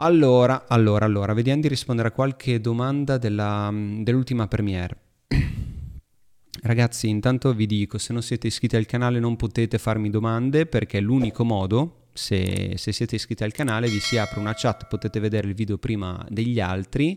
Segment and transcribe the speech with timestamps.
[0.00, 4.96] Allora, allora, allora, vediamo di rispondere a qualche domanda della, dell'ultima premiere.
[6.62, 10.98] Ragazzi, intanto vi dico, se non siete iscritti al canale non potete farmi domande perché
[10.98, 15.46] l'unico modo, se, se siete iscritti al canale vi si apre una chat, potete vedere
[15.46, 17.16] il video prima degli altri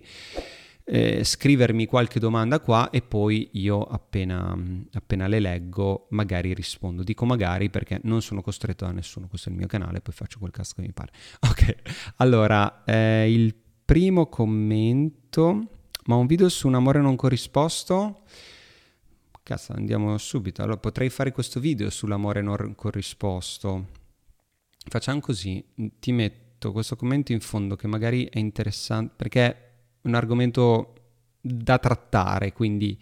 [0.93, 4.53] eh, scrivermi qualche domanda qua e poi io appena,
[4.91, 7.01] appena, le leggo magari rispondo.
[7.01, 10.37] Dico magari perché non sono costretto a nessuno, questo è il mio canale, poi faccio
[10.37, 11.13] quel cazzo che mi pare.
[11.51, 11.75] Ok,
[12.17, 15.67] allora eh, il primo commento,
[16.05, 18.23] ma un video su un amore non corrisposto?
[19.43, 20.61] Cazzo, andiamo subito.
[20.61, 23.87] Allora potrei fare questo video sull'amore non corrisposto.
[24.89, 25.63] Facciamo così,
[25.99, 29.70] ti metto questo commento in fondo che magari è interessante perché
[30.03, 30.93] un argomento
[31.39, 32.97] da trattare, quindi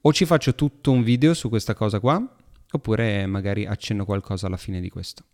[0.00, 2.36] o ci faccio tutto un video su questa cosa qua,
[2.70, 5.24] oppure magari accenno qualcosa alla fine di questo.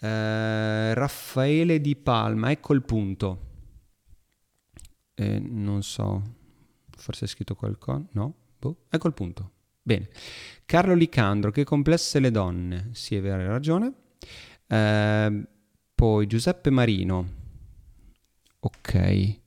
[0.00, 3.50] Eh, Raffaele Di Palma, ecco il punto.
[5.14, 6.22] Eh, non so,
[6.96, 8.34] forse è scritto qualcosa, no?
[8.58, 8.84] Boh.
[8.88, 9.50] Ecco il punto.
[9.82, 10.08] Bene.
[10.64, 12.90] Carlo Licandro, che complesse le donne.
[12.92, 13.92] Sì, è hai ragione.
[14.66, 15.46] Eh,
[15.94, 17.40] poi Giuseppe Marino.
[18.60, 19.40] Ok.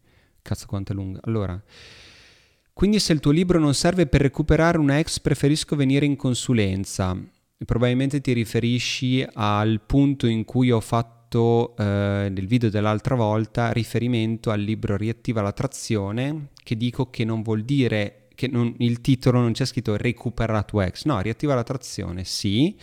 [0.45, 1.21] Cazzo quanto è lunga.
[1.23, 1.59] Allora,
[2.71, 7.19] quindi se il tuo libro non serve per recuperare una ex, preferisco venire in consulenza.
[7.65, 14.52] Probabilmente ti riferisci al punto in cui ho fatto eh, nel video dell'altra volta riferimento
[14.52, 19.53] al libro Riattiva l'attrazione, che dico che non vuol dire che non, il titolo non
[19.53, 22.77] c'è scritto recupera la tua ex, no, riattiva l'attrazione, sì.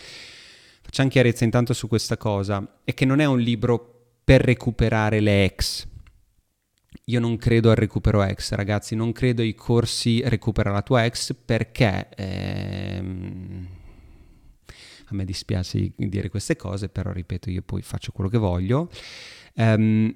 [0.82, 5.44] Facciamo chiarezza intanto su questa cosa, è che non è un libro per recuperare le
[5.44, 5.90] ex,
[7.06, 11.34] io non credo al recupero ex, ragazzi, non credo ai corsi recupera la tua ex
[11.34, 13.68] perché ehm,
[15.06, 18.90] a me dispiace dire queste cose, però ripeto, io poi faccio quello che voglio.
[19.54, 20.14] Um,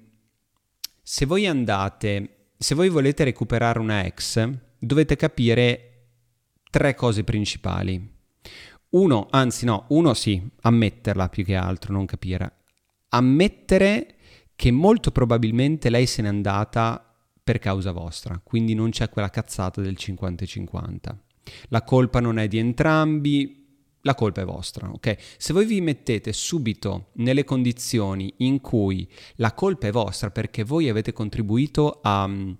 [1.03, 4.49] se voi andate, se voi volete recuperare una ex,
[4.79, 5.91] dovete capire
[6.71, 8.15] tre cose principali.
[8.91, 12.53] Uno, anzi no, uno sì, ammetterla più che altro, non capire.
[13.11, 14.16] Ammettere
[14.57, 19.81] che molto probabilmente lei se n'è andata per causa vostra, quindi non c'è quella cazzata
[19.81, 20.97] del 50-50.
[21.69, 23.65] La colpa non è di entrambi,
[24.01, 25.17] la colpa è vostra, ok?
[25.37, 30.89] Se voi vi mettete subito nelle condizioni in cui la colpa è vostra perché voi
[30.89, 32.51] avete contribuito a mm,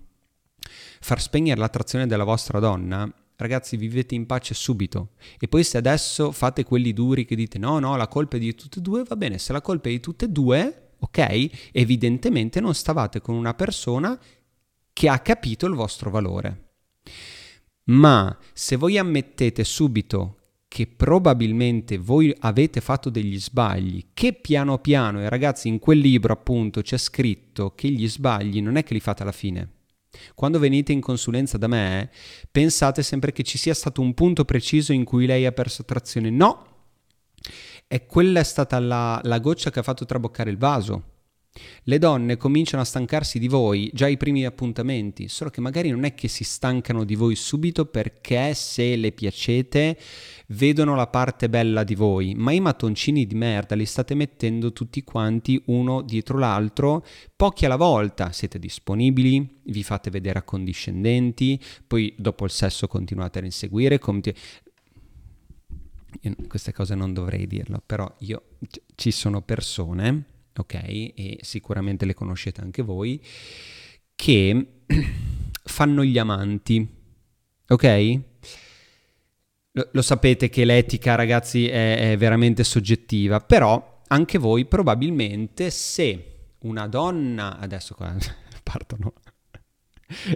[1.01, 5.11] far spegnere l'attrazione della vostra donna, ragazzi vivete in pace subito.
[5.39, 8.53] E poi se adesso fate quelli duri che dite no, no, la colpa è di
[8.53, 11.69] tutte e due, va bene, se la colpa è di tutte e due, ok?
[11.71, 14.19] Evidentemente non stavate con una persona
[14.93, 16.71] che ha capito il vostro valore.
[17.85, 20.37] Ma se voi ammettete subito
[20.67, 26.33] che probabilmente voi avete fatto degli sbagli, che piano piano, e ragazzi in quel libro
[26.33, 29.71] appunto c'è scritto che gli sbagli non è che li fate alla fine.
[30.35, 32.09] Quando venite in consulenza da me,
[32.51, 36.29] pensate sempre che ci sia stato un punto preciso in cui lei ha perso trazione.
[36.29, 36.76] No,
[37.87, 41.15] e quella è stata la, la goccia che ha fatto traboccare il vaso.
[41.83, 46.03] Le donne cominciano a stancarsi di voi già ai primi appuntamenti, solo che magari non
[46.03, 49.97] è che si stancano di voi subito perché se le piacete
[50.49, 55.03] vedono la parte bella di voi, ma i mattoncini di merda li state mettendo tutti
[55.03, 57.05] quanti uno dietro l'altro,
[57.35, 63.43] pochi alla volta, siete disponibili, vi fate vedere accondiscendenti, poi dopo il sesso continuate a
[63.45, 64.39] inseguire, continu-
[66.21, 68.43] io queste cose non dovrei dirlo, però io,
[68.95, 70.23] ci sono persone,
[70.55, 73.21] ok, e sicuramente le conoscete anche voi,
[74.15, 74.67] che
[75.63, 76.87] fanno gli amanti,
[77.67, 78.19] ok?
[79.71, 86.33] Lo, lo sapete che l'etica, ragazzi, è, è veramente soggettiva, però anche voi probabilmente se
[86.59, 88.15] una donna, adesso qua
[88.63, 89.13] partono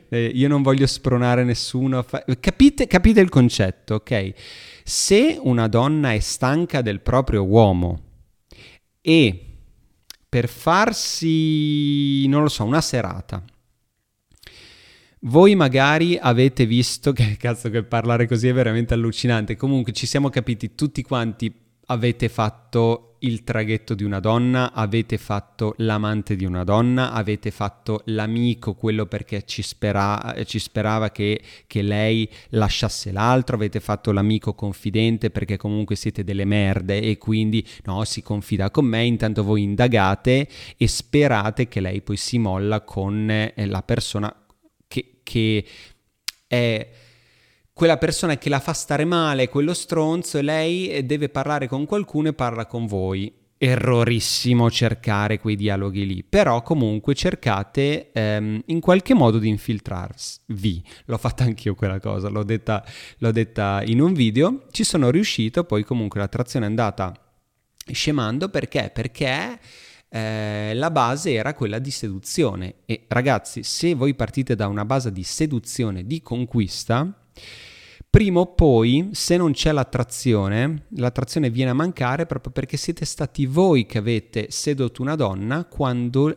[0.10, 2.04] eh, io non voglio spronare nessuno.
[2.04, 2.24] Fa...
[2.40, 4.34] Capite, capite il concetto, ok?
[4.92, 8.02] Se una donna è stanca del proprio uomo
[9.00, 9.56] e
[10.28, 13.42] per farsi, non lo so, una serata,
[15.20, 20.28] voi magari avete visto, che cazzo che parlare così è veramente allucinante, comunque ci siamo
[20.28, 21.56] capiti tutti quanti
[21.86, 28.02] avete fatto il traghetto di una donna, avete fatto l'amante di una donna, avete fatto
[28.06, 34.54] l'amico, quello perché ci, spera, ci sperava che, che, lei lasciasse l'altro, avete fatto l'amico
[34.54, 39.64] confidente perché comunque siete delle merde e quindi no, si confida con me, intanto voi
[39.64, 40.48] indagate
[40.78, 44.34] e sperate che lei poi si molla con eh, la persona
[44.88, 45.66] che, che
[46.48, 46.90] è
[47.82, 52.34] quella persona che la fa stare male, quello stronzo, lei deve parlare con qualcuno e
[52.34, 53.34] parla con voi.
[53.58, 60.84] Errorissimo cercare quei dialoghi lì, però comunque cercate ehm, in qualche modo di infiltrarvi.
[61.06, 62.86] L'ho fatta anch'io quella cosa, l'ho detta,
[63.18, 67.12] l'ho detta in un video, ci sono riuscito, poi comunque l'attrazione è andata
[67.84, 68.92] scemando perché?
[68.94, 69.60] Perché
[70.08, 75.12] eh, la base era quella di seduzione e ragazzi se voi partite da una base
[75.12, 77.16] di seduzione, di conquista,
[78.12, 83.46] prima o poi, se non c'è l'attrazione, l'attrazione viene a mancare proprio perché siete stati
[83.46, 86.28] voi che avete sedotto una donna quando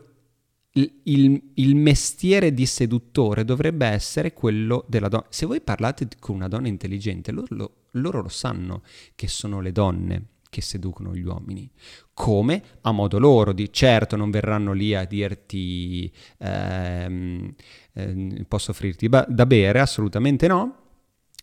[0.71, 5.27] il, il, il, mestiere di seduttore dovrebbe essere quello della donna.
[5.31, 8.83] Se voi parlate con una donna intelligente, loro lo, loro lo sanno
[9.17, 11.69] che sono le donne che seducono gli uomini.
[12.13, 12.63] Come?
[12.83, 17.53] A modo loro, di certo non verranno lì a dirti ehm,
[17.95, 20.84] eh, posso offrirti ba- da bere, assolutamente no.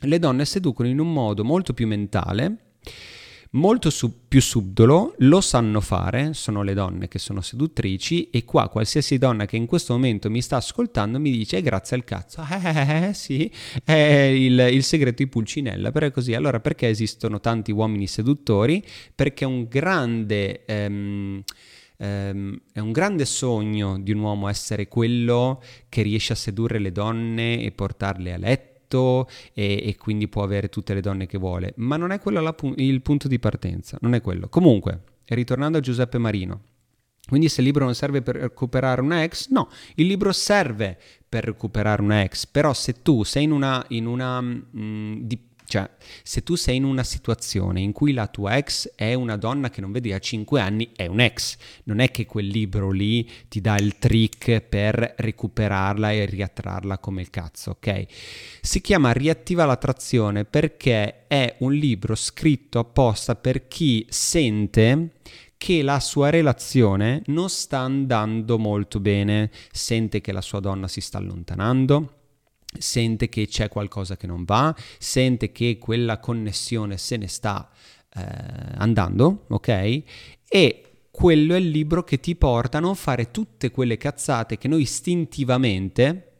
[0.02, 2.58] Le donne seducono in un modo molto più mentale
[3.52, 8.70] molto sub- più subdolo, lo sanno fare, sono le donne che sono seduttrici e qua
[8.70, 12.46] qualsiasi donna che in questo momento mi sta ascoltando mi dice eh, grazie al cazzo,
[12.50, 13.52] eh, eh, sì,
[13.84, 16.34] è il, il, segreto di Pulcinella, però è così.
[16.34, 18.84] Allora perché esistono tanti uomini seduttori?
[19.14, 20.66] Perché un grande...
[20.66, 21.44] Ehm,
[21.98, 26.92] ehm, è un grande sogno di un uomo essere quello che riesce a sedurre le
[26.92, 31.38] donne e portarle a letto letto e, e, quindi può avere tutte le donne che
[31.38, 34.50] vuole, ma non è quello la, il punto di partenza, non è quello.
[34.50, 36.62] Comunque, ritornando a Giuseppe Marino,
[37.28, 40.98] quindi se il libro non serve per recuperare una ex, no, il libro serve
[41.28, 45.40] per recuperare una ex, però se tu sei in una, in una mh, mm, di,
[45.72, 45.90] cioè,
[46.22, 49.80] se tu sei in una situazione in cui la tua ex è una donna che
[49.80, 51.56] non vedi da 5 anni, è un ex.
[51.86, 57.22] Non è che quel libro lì ti dà il trick per recuperarla e riattrarla come
[57.22, 58.06] il cazzo, ok?
[58.60, 65.12] Si chiama Riattiva l'attrazione perché è un libro scritto apposta per chi sente
[65.56, 71.00] che la sua relazione non sta andando molto bene, sente che la sua donna si
[71.00, 72.16] sta allontanando
[72.78, 77.70] sente che c'è qualcosa che non va, sente che quella connessione se ne sta
[78.14, 78.24] eh,
[78.76, 80.04] andando, ok?
[80.48, 84.68] E quello è il libro che ti porta a non fare tutte quelle cazzate che
[84.68, 86.31] noi istintivamente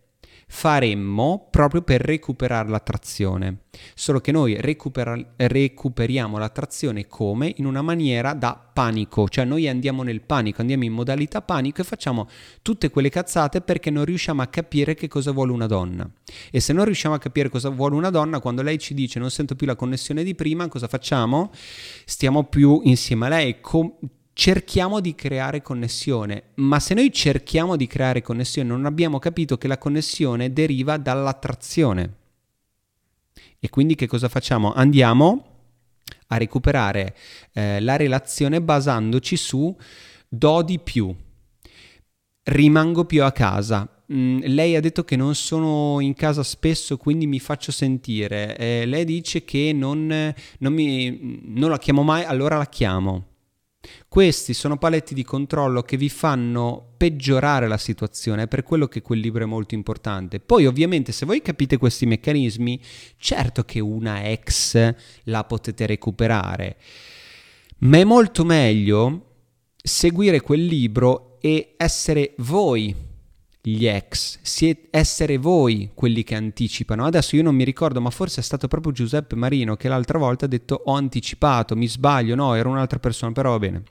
[0.54, 3.60] faremmo proprio per recuperare l'attrazione.
[3.96, 7.54] Solo che noi recupera- recuperiamo l'attrazione come?
[7.56, 11.86] In una maniera da panico, cioè noi andiamo nel panico, andiamo in modalità panico e
[11.86, 12.28] facciamo
[12.62, 16.08] tutte quelle cazzate perché non riusciamo a capire che cosa vuole una donna.
[16.52, 19.32] E se non riusciamo a capire cosa vuole una donna, quando lei ci dice non
[19.32, 21.50] sento più la connessione di prima, cosa facciamo?
[22.06, 23.62] Stiamo più insieme a lei.
[23.62, 23.94] Com-
[24.42, 29.68] cerchiamo di creare connessione, ma se noi cerchiamo di creare connessione non abbiamo capito che
[29.68, 32.14] la connessione deriva dall'attrazione.
[33.60, 34.74] E quindi che cosa facciamo?
[34.74, 35.46] Andiamo
[36.30, 37.16] a recuperare
[37.54, 39.78] eh, la relazione basandoci su
[40.28, 41.16] do di più,
[42.46, 43.88] rimango più a casa.
[44.12, 48.58] Mm, lei ha detto che non sono in casa spesso, quindi mi faccio sentire.
[48.58, 53.30] Eh, lei dice che non, non, mi, non la chiamo mai, allora la chiamo.
[54.14, 59.02] Questi sono paletti di controllo che vi fanno peggiorare la situazione, è per quello che
[59.02, 60.42] quel libro è molto importante.
[60.42, 62.78] Poi ovviamente se voi capite questi meccanismi,
[63.16, 66.76] certo che una ex la potete recuperare,
[67.78, 69.28] ma è molto meglio
[69.82, 72.94] seguire quel libro e essere voi
[73.62, 77.06] gli ex, siete, essere voi quelli che anticipano.
[77.06, 80.44] Adesso io non mi ricordo, ma forse è stato proprio Giuseppe Marino che l'altra volta
[80.44, 83.84] ha detto ho anticipato, mi sbaglio, no, era un'altra persona, però va bene.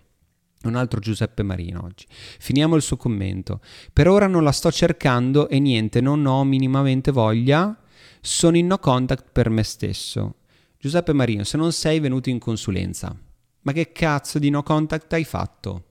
[0.63, 2.05] Un altro Giuseppe Marino oggi.
[2.11, 3.61] Finiamo il suo commento.
[3.93, 7.79] Per ora non la sto cercando e niente, non ho minimamente voglia.
[8.21, 10.35] Sono in no contact per me stesso.
[10.79, 13.15] Giuseppe Marino, se non sei venuto in consulenza,
[13.63, 15.85] ma che cazzo di no contact hai fatto?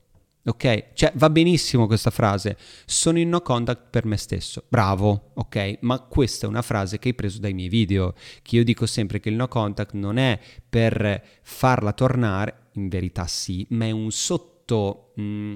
[0.45, 0.93] Ok?
[0.93, 5.77] Cioè va benissimo questa frase, sono in no contact per me stesso, bravo, ok?
[5.81, 9.19] Ma questa è una frase che hai preso dai miei video, che io dico sempre
[9.19, 14.11] che il no contact non è per farla tornare, in verità sì, ma è un
[14.11, 14.57] sotto...
[14.75, 15.53] Mh, mm,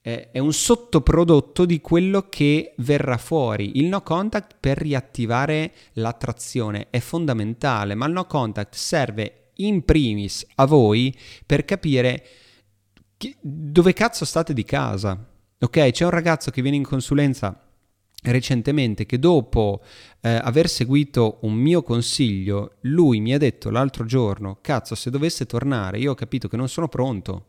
[0.00, 3.78] è un sottoprodotto di quello che verrà fuori.
[3.78, 10.46] Il no contact per riattivare l'attrazione è fondamentale, ma il no contact serve in primis
[10.54, 11.14] a voi
[11.44, 12.24] per capire
[13.40, 15.26] dove cazzo state di casa?
[15.60, 17.68] Ok, c'è un ragazzo che viene in consulenza
[18.22, 19.82] recentemente che dopo
[20.20, 25.46] eh, aver seguito un mio consiglio, lui mi ha detto l'altro giorno, cazzo, se dovesse
[25.46, 27.46] tornare, io ho capito che non sono pronto.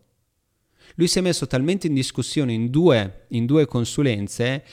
[0.95, 4.63] Lui si è messo talmente in discussione in due, in due consulenze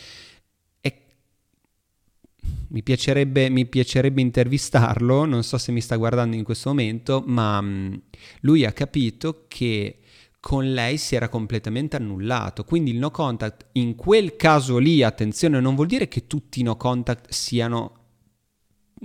[2.68, 7.60] mi piacerebbe, mi piacerebbe, intervistarlo, non so se mi sta guardando in questo momento, ma
[7.60, 7.94] mm,
[8.40, 10.00] lui ha capito che
[10.40, 12.64] con lei si era completamente annullato.
[12.64, 16.62] Quindi il no contact in quel caso lì, attenzione, non vuol dire che tutti i
[16.62, 18.05] no contact siano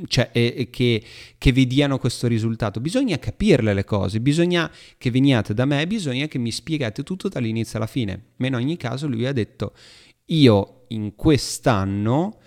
[0.08, 1.04] cioè, e, che,
[1.38, 2.80] che, vi diano questo risultato.
[2.80, 7.78] Bisogna capirle le cose, bisogna che veniate da me, bisogna che mi spiegate tutto dall'inizio
[7.78, 8.32] alla fine.
[8.38, 9.74] Ma in ogni caso lui ha detto,
[10.26, 12.40] io in quest'anno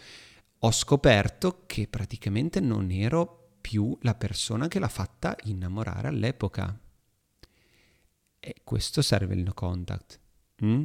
[0.59, 6.79] ho scoperto che praticamente non ero più la persona che l'ha fatta innamorare all'epoca.
[8.41, 10.21] E questo serve il no contact.
[10.65, 10.85] Mm?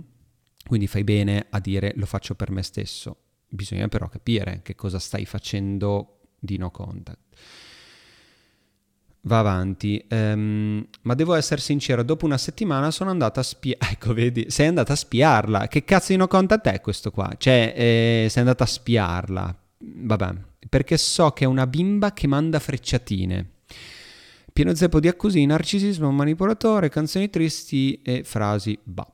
[0.66, 3.24] Quindi fai bene a dire lo faccio per me stesso.
[3.48, 7.20] Bisogna però capire che cosa stai facendo di no contact.
[9.22, 14.14] Va avanti, um, ma devo essere sincero, dopo una settimana sono andata a spiare, ecco
[14.14, 17.30] vedi, sei andata a spiarla, che cazzo di no contact è questo qua?
[17.38, 20.34] Cioè, eh, sei andata a spiarla, vabbè,
[20.70, 23.50] perché so che è una bimba che manda frecciatine.
[24.54, 29.08] Pieno zeppo di accuse, narcisismo, manipolatore, canzoni tristi e frasi bah.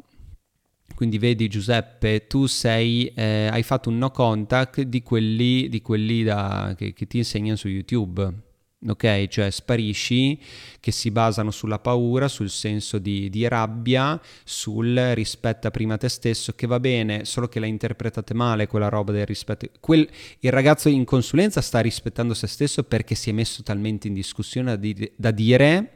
[0.96, 6.24] Quindi vedi Giuseppe, tu sei, eh, hai fatto un no contact di quelli, di quelli
[6.24, 8.44] da, che, che ti insegnano su YouTube
[8.88, 9.28] ok?
[9.28, 10.40] Cioè sparisci
[10.80, 16.54] che si basano sulla paura, sul senso di, di, rabbia, sul rispetta prima te stesso,
[16.54, 19.68] che va bene, solo che la interpretate male quella roba del rispetto.
[19.80, 20.08] Quel,
[20.40, 24.72] il ragazzo in consulenza sta rispettando se stesso perché si è messo talmente in discussione
[24.72, 25.90] da, di, da dire,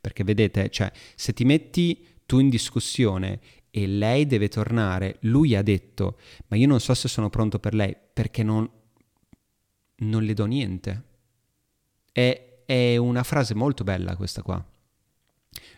[0.00, 3.40] perché vedete, cioè se ti metti tu in discussione
[3.76, 6.16] e lei deve tornare, lui ha detto,
[6.46, 8.70] ma io non so se sono pronto per lei, perché non,
[9.96, 11.02] non le do niente.
[12.12, 14.64] È, è una frase molto bella questa qua.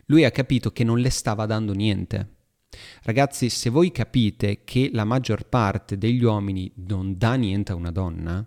[0.08, 2.34] Lui ha capito che non le stava dando niente.
[3.00, 7.92] Ragazzi, se voi capite che la maggior parte degli uomini non dà niente a una
[7.92, 8.46] donna,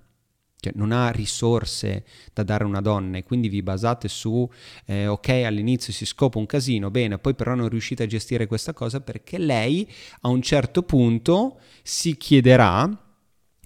[0.59, 4.49] cioè non ha risorse da dare a una donna e quindi vi basate su
[4.85, 8.73] eh, ok all'inizio si scopa un casino bene poi però non riuscite a gestire questa
[8.73, 9.89] cosa perché lei
[10.21, 13.05] a un certo punto si chiederà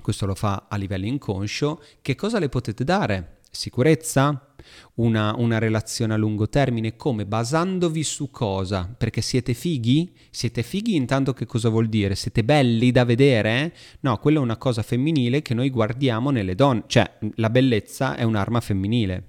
[0.02, 4.48] questo lo fa a livello inconscio che cosa le potete dare sicurezza
[4.96, 6.96] una, una, relazione a lungo termine?
[6.96, 7.26] Come?
[7.26, 8.92] Basandovi su cosa?
[8.98, 10.12] Perché siete fighi?
[10.32, 12.16] Siete fighi intanto che cosa vuol dire?
[12.16, 13.74] Siete belli da vedere?
[14.02, 18.24] No, quella è una cosa femminile che noi guardiamo nelle donne, cioè la bellezza è
[18.24, 19.28] un'arma femminile.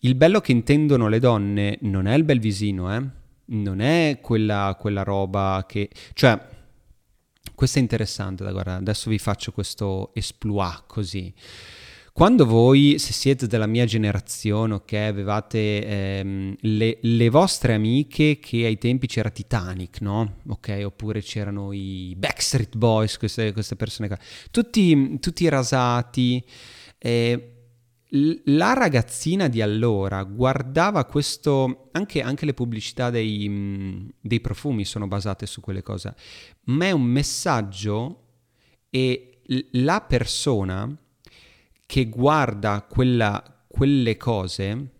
[0.00, 3.18] Il bello che intendono le donne non è il bel visino, eh?
[3.52, 5.88] Non è quella, quella roba che...
[6.14, 6.58] cioè...
[7.54, 11.30] Questo è interessante da guardare, adesso vi faccio questo esploit così.
[12.12, 18.66] Quando voi, se siete della mia generazione, ok, avevate ehm, le, le, vostre amiche che
[18.66, 20.38] ai tempi c'era Titanic, no?
[20.48, 24.18] Ok, oppure c'erano i Backstreet Boys, queste, queste persone qua,
[24.50, 26.44] tutti, tutti rasati.
[26.98, 27.54] Eh,
[28.12, 35.46] la ragazzina di allora guardava questo, anche, anche le pubblicità dei, dei, profumi sono basate
[35.46, 36.14] su quelle cose,
[36.64, 38.24] ma è un messaggio
[38.90, 39.40] e
[39.72, 40.92] la persona
[41.90, 44.90] che guarda quella, quelle cose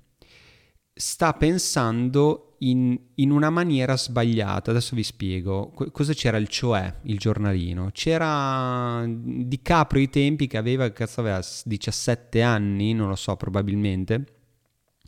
[0.93, 4.73] sta pensando in, in, una maniera sbagliata.
[4.73, 5.73] Adesso vi spiego.
[5.93, 7.91] cosa c'era il cioè, il giornalino?
[7.93, 14.25] C'era Di Caprio ai tempi che aveva, cazzo aveva 17 anni, non lo so, probabilmente.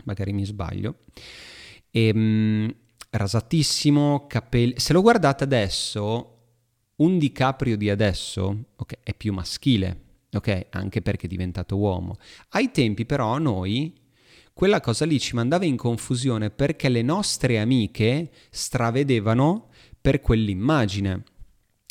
[0.04, 0.98] Magari mi sbaglio.
[1.90, 2.72] E, um,
[3.10, 4.74] rasatissimo, capelli...
[4.76, 6.36] Se lo guardate adesso,
[6.94, 10.66] un Di Caprio di adesso, ok, è più maschile ok?
[10.70, 12.16] Anche perché è diventato uomo.
[12.50, 14.00] Ai tempi però noi
[14.52, 19.68] quella cosa lì ci mandava in confusione perché le nostre amiche stravedevano
[20.00, 21.22] per quell'immagine.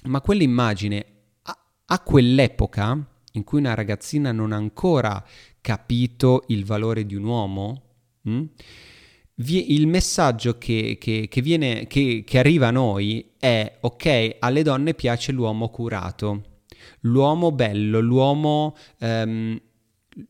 [0.06, 1.06] Ma quell'immagine
[1.44, 5.24] a, a quell'epoca in cui una ragazzina non ha ancora
[5.62, 7.84] capito il valore di un uomo,
[8.22, 8.32] mh?
[8.32, 8.46] Hm,
[9.44, 15.32] il messaggio che, che, che, viene, che, arriva a noi è ok, alle donne piace
[15.32, 16.51] l'uomo curato,
[17.02, 19.60] l'uomo bello, l'uomo, um,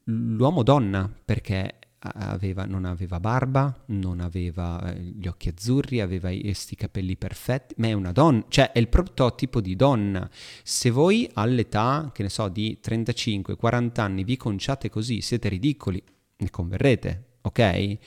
[0.05, 6.75] l'uomo donna, perché aveva, non aveva barba, non aveva eh, gli occhi azzurri, aveva questi
[6.75, 10.27] capelli perfetti, ma è una donna, cioè è il prototipo di donna.
[10.63, 16.01] Se voi all'età, che ne so, di 35-40 anni vi conciate così, siete ridicoli,
[16.37, 17.97] ne converrete, ok?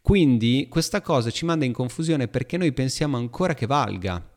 [0.00, 4.33] Quindi questa cosa ci manda in confusione perché noi pensiamo ancora che valga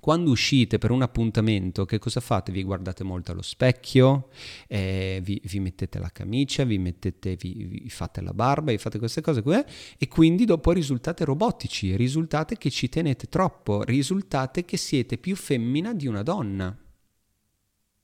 [0.00, 2.50] quando uscite per un appuntamento, che cosa fate?
[2.50, 4.30] Vi guardate molto allo specchio,
[4.66, 8.98] eh, vi, vi, mettete la camicia, vi, mettete, vi, vi, fate la barba, vi fate
[8.98, 9.62] queste cose qui,
[9.98, 15.92] e quindi dopo risultate robotici, risultate che ci tenete troppo, risultate che siete più femmina
[15.94, 16.76] di una donna.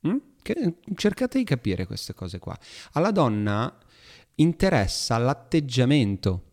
[0.06, 0.16] Mm?
[0.94, 2.56] cercate di capire queste cose qua.
[2.92, 3.76] Alla donna
[4.36, 6.45] interessa l'atteggiamento,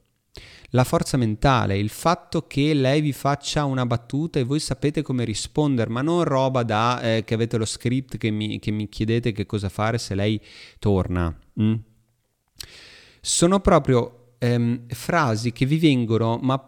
[0.74, 5.24] la forza mentale, il fatto che lei vi faccia una battuta e voi sapete come
[5.24, 9.32] rispondere, ma non roba da eh, che avete lo script che mi, che mi, chiedete
[9.34, 10.42] che cosa fare se lei
[10.80, 11.36] torna.
[11.62, 11.76] Mm?
[13.22, 16.60] Sono proprio ehm, frasi che vi vengono, ma,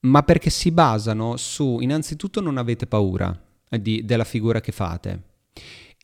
[0.00, 3.34] ma, perché si basano su, innanzitutto non avete paura
[3.70, 5.22] eh, di, della figura che fate.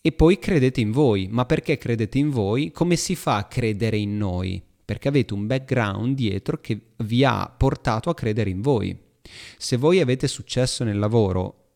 [0.00, 2.70] E poi credete in voi, ma perché credete in voi?
[2.70, 4.68] Come si fa a credere in noi?
[4.90, 8.98] Perché avete un background dietro che vi ha portato a credere in voi.
[9.56, 11.68] Se voi avete successo nel lavoro,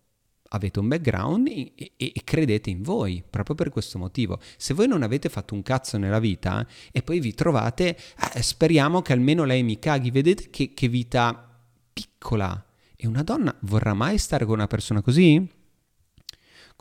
[0.49, 4.40] avete un background e, e, credete in voi, proprio per questo motivo.
[4.56, 7.97] Se voi non avete fatto un cazzo nella vita e poi vi trovate,
[8.35, 11.56] eh, speriamo che almeno lei mi caghi, vedete che, che vita
[11.92, 12.66] piccola.
[12.97, 15.49] E una donna vorrà mai stare con una persona così?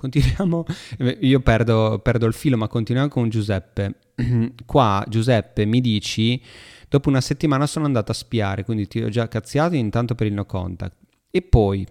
[0.04, 0.66] Continuiamo,
[1.22, 3.96] io perdo, perdo il filo, ma continuiamo con Giuseppe.
[4.66, 6.42] Qua Giuseppe mi dici,
[6.90, 10.34] dopo una settimana sono andato a spiare, quindi ti ho già cazziato intanto per il
[10.34, 10.98] no contact.
[11.32, 11.88] E poi,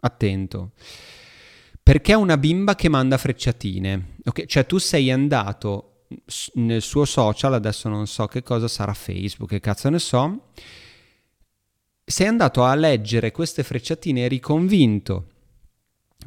[0.00, 0.72] attento,
[1.80, 4.16] perché una bimba che manda frecciatine?
[4.24, 6.06] Ok, cioè tu sei andato
[6.54, 10.48] nel suo social, adesso non so che cosa sarà Facebook, che cazzo ne so,
[12.04, 15.28] sei andato a leggere queste frecciatine e eri convinto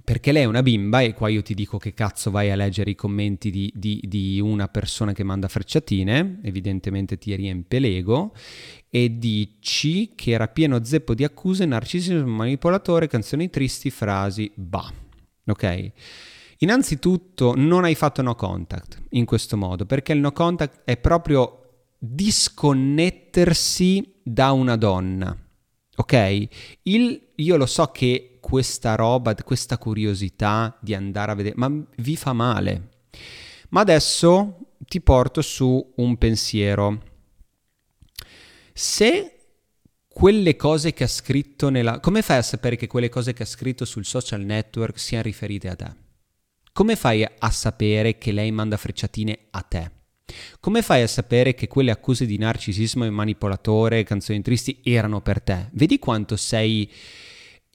[0.05, 2.91] perché lei è una bimba e qua io ti dico che cazzo vai a leggere
[2.91, 8.35] i commenti di, di, di una persona che manda frecciatine, evidentemente ti riempie l'ego,
[8.87, 14.93] e dici che era pieno zeppo di accuse, narcisismo manipolatore, canzoni tristi, frasi, bah,
[15.47, 15.91] ok?
[16.59, 21.87] Innanzitutto non hai fatto no contact in questo modo, perché il no contact è proprio
[21.97, 25.35] disconnettersi da una donna,
[25.95, 26.47] ok?
[26.83, 32.15] Il, io lo so che questa roba, questa curiosità di andare a vedere, ma vi
[32.15, 32.89] fa male.
[33.69, 37.01] Ma adesso ti porto su un pensiero.
[38.71, 39.31] Se
[40.07, 41.99] quelle cose che ha scritto nella...
[41.99, 45.67] Come fai a sapere che quelle cose che ha scritto sul social network siano riferite
[45.67, 45.91] a te?
[46.71, 49.91] Come fai a sapere che lei manda frecciatine a te?
[50.59, 55.41] Come fai a sapere che quelle accuse di narcisismo e manipolatore, canzoni tristi, erano per
[55.41, 55.69] te?
[55.71, 56.87] Vedi quanto sei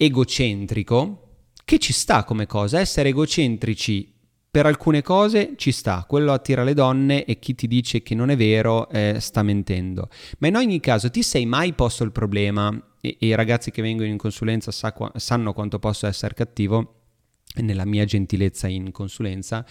[0.02, 1.28] egocentrico,
[1.62, 4.14] che ci sta come cosa, essere egocentrici
[4.50, 8.30] per alcune cose ci sta, quello attira le donne e chi ti dice che non
[8.30, 10.08] è vero eh, sta mentendo.
[10.38, 13.82] Ma in ogni caso ti sei mai posto il problema, e, e i ragazzi che
[13.82, 16.94] vengono in consulenza sa, sanno quanto posso essere cattivo,
[17.56, 19.66] nella mia gentilezza in consulenza,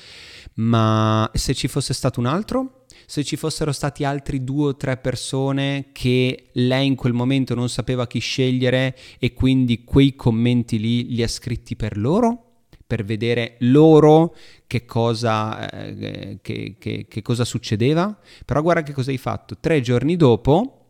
[0.55, 2.78] ma se ci fosse stato un altro?
[3.05, 7.69] Se ci fossero stati altri due o tre persone che lei in quel momento non
[7.69, 12.43] sapeva chi scegliere e quindi quei commenti lì li ha scritti per loro?
[12.89, 14.35] per vedere loro
[14.65, 18.17] che cosa, eh, che, che, che cosa, succedeva.
[18.43, 19.57] Però guarda che cosa hai fatto.
[19.59, 20.89] Tre giorni dopo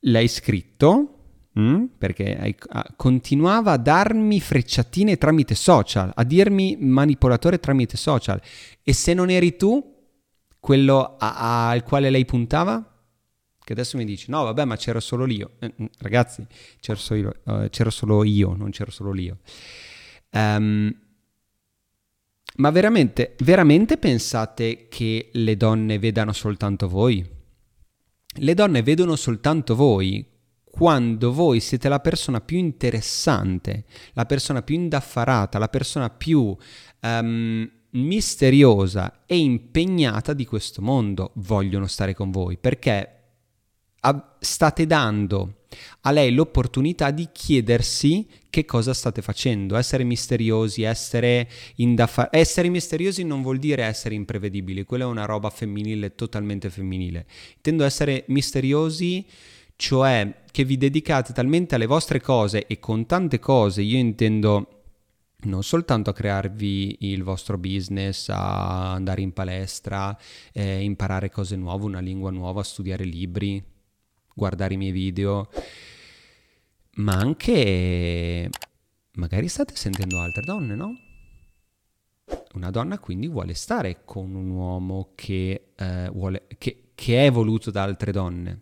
[0.00, 1.18] l'hai scritto,
[1.60, 8.40] mm, perché ah, continuava a darmi frecciatine tramite social, a dirmi manipolatore tramite social.
[8.82, 9.95] E se non eri tu,
[10.66, 12.84] quello a, a, al quale lei puntava?
[13.62, 15.52] Che adesso mi dice, no vabbè ma c'ero solo io.
[15.60, 16.44] Eh, mm, ragazzi,
[16.80, 19.38] c'ero solo, io, uh, c'ero solo io, non c'ero solo io.
[20.32, 20.92] Um,
[22.56, 27.24] ma veramente, veramente pensate che le donne vedano soltanto voi?
[28.38, 30.26] Le donne vedono soltanto voi
[30.64, 36.56] quando voi siete la persona più interessante, la persona più indaffarata, la persona più
[37.02, 43.10] um, misteriosa e impegnata di questo mondo vogliono stare con voi perché
[44.38, 45.64] state dando
[46.02, 53.24] a lei l'opportunità di chiedersi che cosa state facendo, essere misteriosi, essere indaffa- essere misteriosi
[53.24, 57.26] non vuol dire essere imprevedibili, quella è una roba femminile, totalmente femminile.
[57.56, 59.26] Intendo essere misteriosi,
[59.74, 64.75] cioè che vi dedicate talmente alle vostre cose e con tante cose, io intendo
[65.44, 70.16] non soltanto a crearvi il vostro business, a andare in palestra,
[70.52, 73.62] eh, imparare cose nuove, una lingua nuova, studiare libri,
[74.34, 75.48] guardare i miei video,
[76.96, 78.50] ma anche
[79.12, 80.98] magari state sentendo altre donne, no?
[82.54, 87.70] Una donna quindi vuole stare con un uomo che, eh, vuole, che, che è voluto
[87.70, 88.60] da altre donne,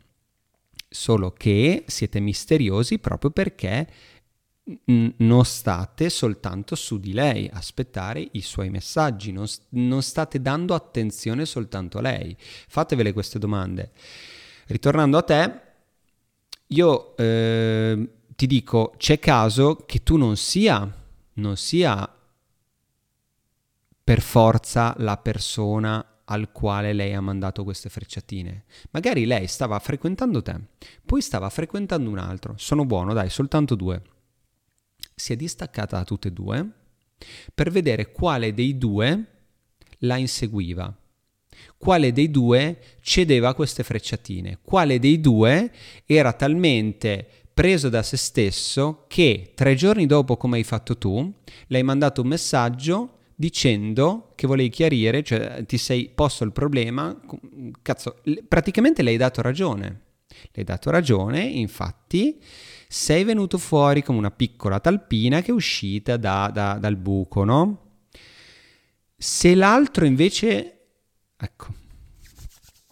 [0.89, 3.89] solo che siete misteriosi proprio perché
[4.87, 11.45] non state soltanto su di lei, aspettare i suoi messaggi, non, non, state dando attenzione
[11.45, 12.35] soltanto a lei.
[12.39, 13.93] Fatevele queste domande.
[14.67, 15.61] Ritornando a te,
[16.69, 20.91] io eh, ti dico, c'è caso che tu non sia,
[21.35, 22.11] non sia
[24.03, 28.65] per forza la persona al quale lei ha mandato queste frecciatine.
[28.93, 30.59] Magari lei stava frequentando te,
[31.05, 32.55] poi stava frequentando un altro.
[32.57, 34.03] Sono buono, dai, soltanto due.
[35.15, 36.69] Si è distaccata da tutte e due
[37.55, 39.25] per vedere quale dei due
[39.99, 40.95] la inseguiva.
[41.77, 44.59] Quale dei due cedeva queste frecciatine?
[44.63, 45.71] Quale dei due
[46.05, 51.33] era talmente preso da se stesso che tre giorni dopo, come hai fatto tu,
[51.69, 57.17] le hai mandato un messaggio dicendo che volevi chiarire, cioè ti sei posto il problema,
[57.83, 60.01] cazzo, praticamente le hai dato ragione.
[60.27, 62.41] Le hai dato ragione, infatti
[62.95, 68.05] sei venuto fuori come una piccola talpina che è uscita da, da, dal buco, no?
[69.17, 70.91] Se l'altro invece...
[71.37, 71.75] Ecco,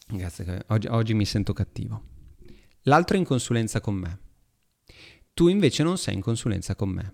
[0.08, 2.02] grazie, oggi, oggi mi sento cattivo.
[2.82, 4.18] L'altro è in consulenza con me.
[5.34, 7.12] Tu invece non sei in consulenza con me.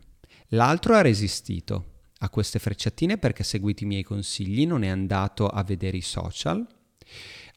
[0.48, 5.46] L'altro ha resistito a queste frecciatine perché ha seguito i miei consigli, non è andato
[5.46, 6.66] a vedere i social,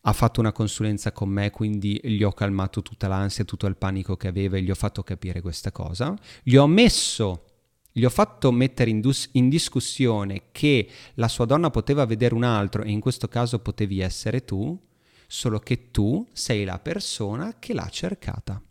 [0.01, 4.17] ha fatto una consulenza con me, quindi gli ho calmato tutta l'ansia, tutto il panico
[4.17, 6.17] che aveva e gli ho fatto capire questa cosa.
[6.41, 7.45] Gli ho messo,
[7.91, 12.43] gli ho fatto mettere in, dus- in discussione che la sua donna poteva vedere un
[12.43, 14.79] altro e in questo caso potevi essere tu,
[15.27, 18.61] solo che tu sei la persona che l'ha cercata.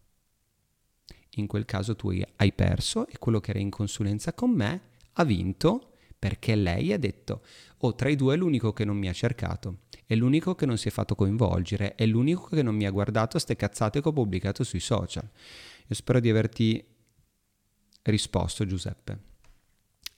[1.34, 5.24] In quel caso tu hai perso e quello che era in consulenza con me ha
[5.24, 5.89] vinto
[6.20, 7.42] perché lei ha detto,
[7.78, 10.76] oh tra i due è l'unico che non mi ha cercato, è l'unico che non
[10.76, 14.12] si è fatto coinvolgere, è l'unico che non mi ha guardato ste cazzate che ho
[14.12, 15.26] pubblicato sui social.
[15.86, 16.84] Io spero di averti
[18.02, 19.18] risposto Giuseppe.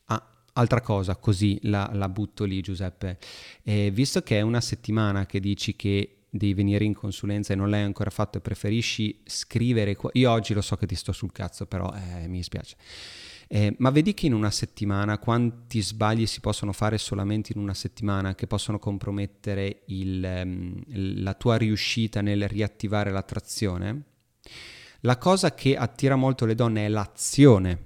[0.06, 3.18] Ah, altra cosa, così la, la butto lì Giuseppe.
[3.62, 7.70] Eh, visto che è una settimana che dici che devi venire in consulenza e non
[7.70, 9.94] l'hai ancora fatto e preferisci scrivere...
[9.94, 12.76] Qua- Io oggi lo so che ti sto sul cazzo, però eh, mi dispiace.
[13.54, 17.74] Eh, ma vedi che in una settimana quanti sbagli si possono fare solamente in una
[17.74, 20.82] settimana che possono compromettere il, um,
[21.22, 24.04] la tua riuscita nel riattivare l'attrazione?
[25.00, 27.78] La cosa che attira molto le donne è l'azione.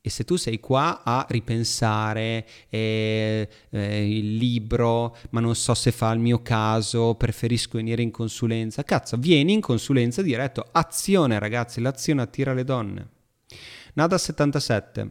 [0.00, 5.92] E se tu sei qua a ripensare eh, eh, il libro, ma non so se
[5.92, 10.66] fa il mio caso, preferisco venire in consulenza, cazzo, vieni in consulenza diretto.
[10.72, 13.16] Azione, ragazzi, l'azione attira le donne.
[13.98, 15.10] Nata 77.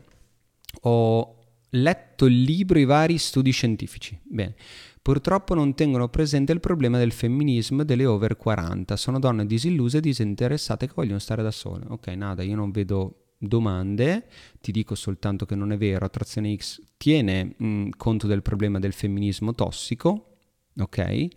[0.83, 1.35] Ho
[1.71, 4.17] letto il libro I vari studi scientifici.
[4.23, 4.55] Bene.
[5.01, 8.95] Purtroppo non tengono presente il problema del femminismo delle over 40.
[8.95, 11.83] Sono donne disilluse e disinteressate che vogliono stare da sole.
[11.89, 14.27] Ok, nada, io non vedo domande,
[14.61, 18.93] ti dico soltanto che non è vero, Attrazione X tiene mh, conto del problema del
[18.93, 20.37] femminismo tossico,
[20.77, 21.27] ok?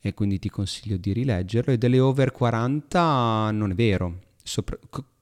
[0.00, 1.72] E quindi ti consiglio di rileggerlo.
[1.72, 4.18] E delle over 40 non è vero.
[4.42, 4.78] Sopra-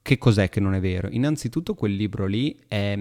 [0.06, 1.08] che cos'è che non è vero?
[1.10, 2.96] Innanzitutto quel libro lì è,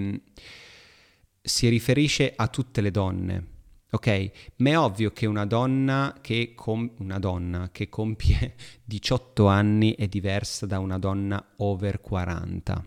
[1.39, 3.45] si riferisce a tutte le donne,
[3.91, 4.31] ok?
[4.57, 10.07] Ma è ovvio che una donna che, com- una donna che compie 18 anni è
[10.07, 12.83] diversa da una donna over 40.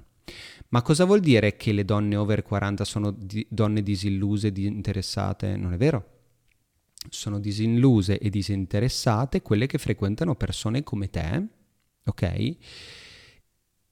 [0.71, 5.57] Ma cosa vuol dire che le donne over 40 sono di- donne disilluse, disinteressate?
[5.57, 6.17] Non è vero?
[7.09, 11.47] Sono disilluse e disinteressate quelle che frequentano persone come te,
[12.05, 12.57] ok?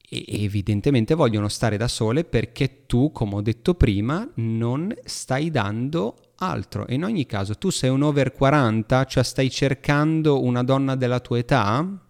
[0.08, 6.32] E evidentemente vogliono stare da sole perché tu, come ho detto prima, non stai dando
[6.36, 6.86] altro.
[6.90, 11.38] In ogni caso, tu sei un over 40, cioè stai cercando una donna della tua
[11.38, 12.06] età?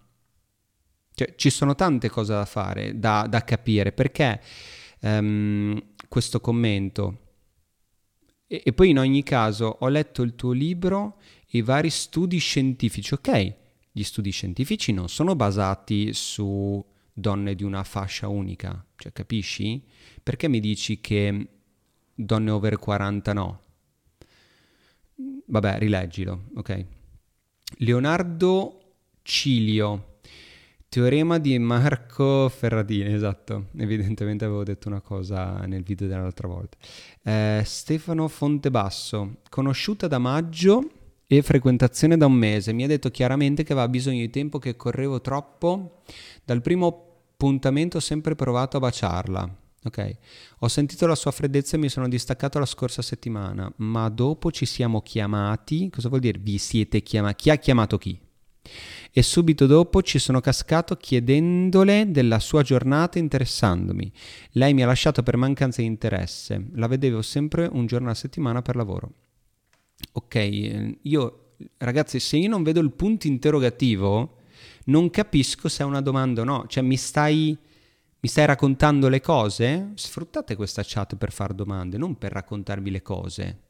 [1.15, 4.43] Cioè, ci sono tante cose da fare, da, da capire, perché
[5.01, 7.21] um, questo commento?
[8.47, 11.19] E, e poi in ogni caso, ho letto il tuo libro
[11.51, 13.15] i vari studi scientifici.
[13.15, 13.55] Ok,
[13.91, 16.85] gli studi scientifici non sono basati su
[17.19, 19.83] donne di una fascia unica, cioè capisci?
[20.23, 21.49] Perché mi dici che
[22.15, 23.61] donne over 40 no?
[25.47, 26.85] Vabbè, rileggilo, ok.
[27.79, 28.81] Leonardo
[29.23, 30.19] Cilio,
[30.91, 36.77] teorema di Marco Ferradini, esatto, evidentemente avevo detto una cosa nel video dell'altra volta.
[37.23, 40.91] Eh, Stefano Fontebasso, conosciuta da maggio
[41.27, 44.77] e frequentazione da un mese, mi ha detto chiaramente che aveva bisogno di tempo, che
[44.77, 46.03] correvo troppo.
[46.45, 47.06] Dal primo
[47.37, 49.57] appuntamento sempre provato a baciarla.
[49.85, 50.17] Ok,
[50.61, 54.65] ho sentito la sua freddezza e mi sono distaccato la scorsa settimana, ma dopo ci
[54.65, 55.91] siamo chiamati.
[55.91, 57.43] Cosa vuol dire vi siete chiamati?
[57.43, 58.19] Chi ha chiamato chi?
[59.13, 64.11] E subito dopo ci sono cascato chiedendole della sua giornata interessandomi.
[64.53, 66.71] Lei mi ha lasciato per mancanza di interesse.
[66.73, 69.13] La vedevo sempre un giorno alla settimana per lavoro.
[70.13, 74.39] Ok, eh, io ragazzi, se io non vedo il punto interrogativo,
[74.87, 76.67] non capisco se è una domanda o no.
[76.67, 77.57] Cioè, mi stai,
[78.21, 79.93] mi stai raccontando le cose?
[79.95, 83.61] Sfruttate questa chat per fare domande, non per raccontarvi le cose.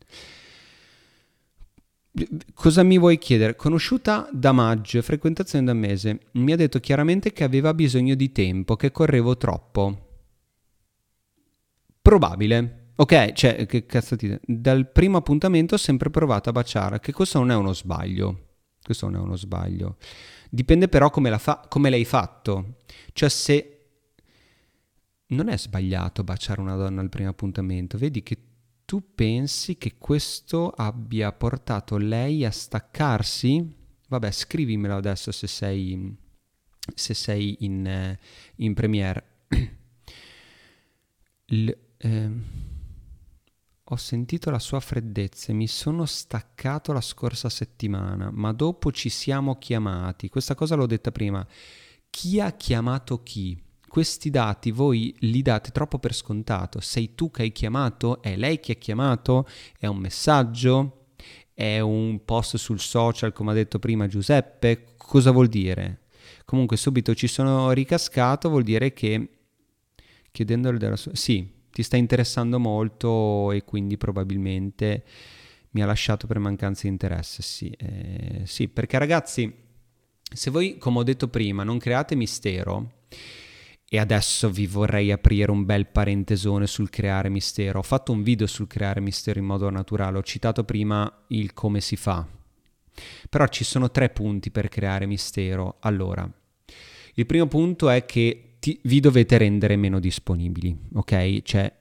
[2.55, 3.57] Cosa mi vuoi chiedere?
[3.57, 6.21] Conosciuta da maggio, frequentazione da mese.
[6.33, 10.01] Mi ha detto chiaramente che aveva bisogno di tempo, che correvo troppo.
[12.01, 12.93] Probabile.
[12.97, 14.39] Ok, cioè, che cazzo ti...
[14.43, 18.46] Dal primo appuntamento ho sempre provato a baciare, che questo non è uno sbaglio.
[18.87, 19.97] Questo non è uno sbaglio.
[20.49, 22.77] Dipende però come, fa- come l'hai fatto.
[23.13, 23.73] Cioè, se...
[25.29, 27.99] Non è sbagliato baciare una donna al primo appuntamento.
[27.99, 28.39] Vedi che
[28.85, 33.75] tu pensi che questo abbia portato lei a staccarsi?
[34.07, 36.17] Vabbè, scrivimelo adesso se sei,
[36.95, 38.17] se sei in,
[38.55, 39.25] in Premiere.
[41.47, 42.31] L, eh,
[43.89, 49.09] ho sentito la sua freddezza e mi sono staccato la scorsa settimana, ma dopo ci
[49.09, 50.29] siamo chiamati.
[50.29, 51.47] Questa cosa l'ho detta prima.
[52.11, 53.63] Chi ha chiamato chi?
[53.97, 56.81] questi dati voi li date troppo per scontato.
[56.81, 58.21] Sei tu che hai chiamato?
[58.21, 59.49] È lei che ha chiamato?
[59.79, 61.07] È un messaggio?
[61.55, 64.89] È un post sul social, come ha detto prima Giuseppe?
[64.99, 66.01] Cosa vuol dire?
[66.45, 69.31] Comunque subito ci sono ricascato, vuol dire che
[70.31, 71.15] chiedendole della sua...
[71.15, 75.05] Sì, ti sta interessando molto e quindi probabilmente
[75.73, 77.43] mi ha lasciato per mancanza di interesse.
[77.43, 79.55] Sì, eh, sì perché ragazzi,
[80.23, 83.03] se voi, come ho detto prima, non create mistero,
[83.87, 87.81] e adesso vi vorrei aprire un bel parentesone sul creare mistero.
[87.81, 91.83] Ho fatto un video sul creare mistero in modo naturale, ho citato prima il come
[91.83, 92.27] si fa.
[93.29, 95.77] Però ci sono tre punti per creare mistero.
[95.81, 96.27] Allora,
[97.17, 101.43] il primo punto è che ti, vi dovete rendere meno disponibili, ok?
[101.43, 101.73] Cioè,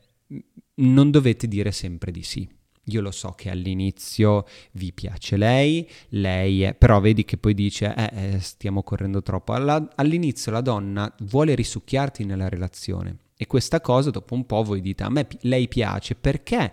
[0.75, 2.47] non dovete dire sempre di sì.
[2.89, 7.91] Io lo so che all'inizio vi piace lei, lei è, però vedi che poi dice,
[7.95, 9.53] eh, eh, stiamo correndo troppo.
[9.53, 14.81] Alla, all'inizio la donna vuole risucchiarti nella relazione e questa cosa dopo un po' voi
[14.81, 16.71] dite, a me lei piace perché?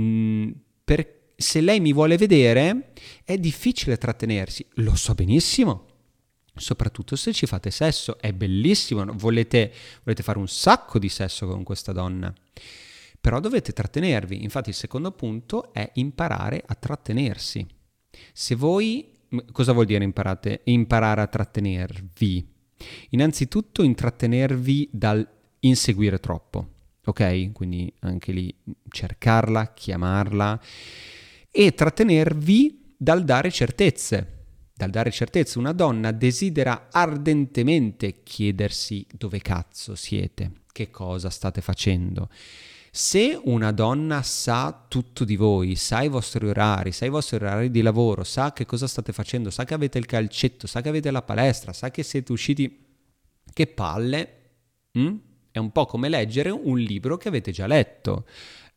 [0.00, 0.50] Mm,
[0.82, 5.86] per, se lei mi vuole vedere è difficile trattenersi, lo so benissimo,
[6.54, 11.62] soprattutto se ci fate sesso, è bellissimo, volete, volete fare un sacco di sesso con
[11.62, 12.32] questa donna
[13.22, 14.42] però dovete trattenervi.
[14.42, 17.64] Infatti il secondo punto è imparare a trattenersi.
[18.32, 19.20] Se voi,
[19.52, 20.62] cosa vuol dire imparate?
[20.64, 22.48] imparare a trattenervi?
[23.10, 25.26] Innanzitutto intrattenervi dal
[25.60, 26.68] inseguire troppo,
[27.04, 27.52] ok?
[27.52, 28.52] Quindi anche lì
[28.88, 30.60] cercarla, chiamarla
[31.48, 34.41] e trattenervi dal dare certezze.
[34.82, 42.28] Dal dare certezze, una donna desidera ardentemente chiedersi dove cazzo siete, che cosa state facendo.
[42.90, 47.70] Se una donna sa tutto di voi, sa i vostri orari, sa i vostri orari
[47.70, 51.12] di lavoro, sa che cosa state facendo, sa che avete il calcetto, sa che avete
[51.12, 52.84] la palestra, sa che siete usciti,
[53.52, 54.40] che palle,
[54.90, 55.14] hm?
[55.52, 58.26] è un po' come leggere un libro che avete già letto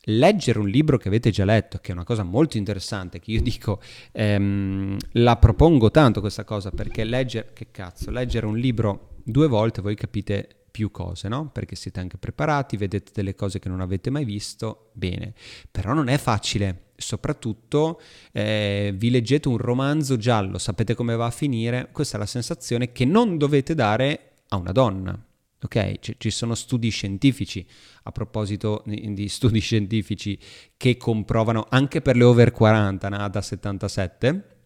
[0.06, 3.42] leggere un libro che avete già letto, che è una cosa molto interessante, che io
[3.42, 9.48] dico, ehm, la propongo tanto questa cosa, perché leggere, che cazzo, leggere un libro due
[9.48, 11.50] volte voi capite più cose, no?
[11.52, 15.34] Perché siete anche preparati, vedete delle cose che non avete mai visto, bene.
[15.72, 18.02] Però non è facile, soprattutto
[18.34, 22.92] eh, vi leggete un romanzo giallo, sapete come va a finire, questa è la sensazione
[22.92, 25.25] che non dovete dare a una donna.
[25.66, 27.66] Ok, C- ci sono studi scientifici,
[28.04, 30.38] a proposito di studi scientifici
[30.78, 34.58] che comprovano anche per le over 40, nata 77,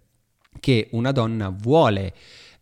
[0.59, 2.13] che una donna vuole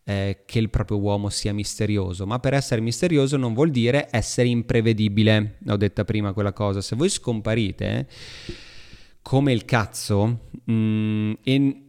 [0.04, 4.46] eh, che il proprio uomo sia misterioso, ma per essere misterioso non vuol dire essere
[4.46, 5.58] imprevedibile.
[5.66, 8.08] Ho detta prima quella cosa, se voi scomparite
[9.20, 11.82] come il cazzo, mm, in...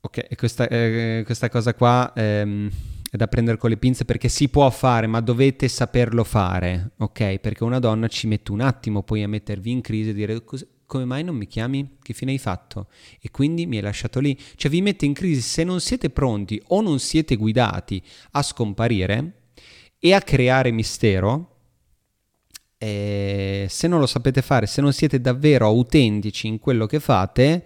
[0.00, 2.70] ok, questa, eh, questa, cosa qua ehm,
[3.10, 7.38] è da prendere con le pinze perché si può fare, ma dovete saperlo fare, ok?
[7.38, 10.42] Perché una donna ci mette un attimo poi a mettervi in crisi e dire
[10.88, 11.98] come mai non mi chiami?
[12.02, 12.88] Che fine hai fatto?
[13.20, 14.36] E quindi mi hai lasciato lì.
[14.56, 19.50] Cioè vi mette in crisi se non siete pronti o non siete guidati a scomparire
[19.98, 21.56] e a creare mistero.
[22.78, 27.64] Eh, se non lo sapete fare, se non siete davvero autentici in quello che fate,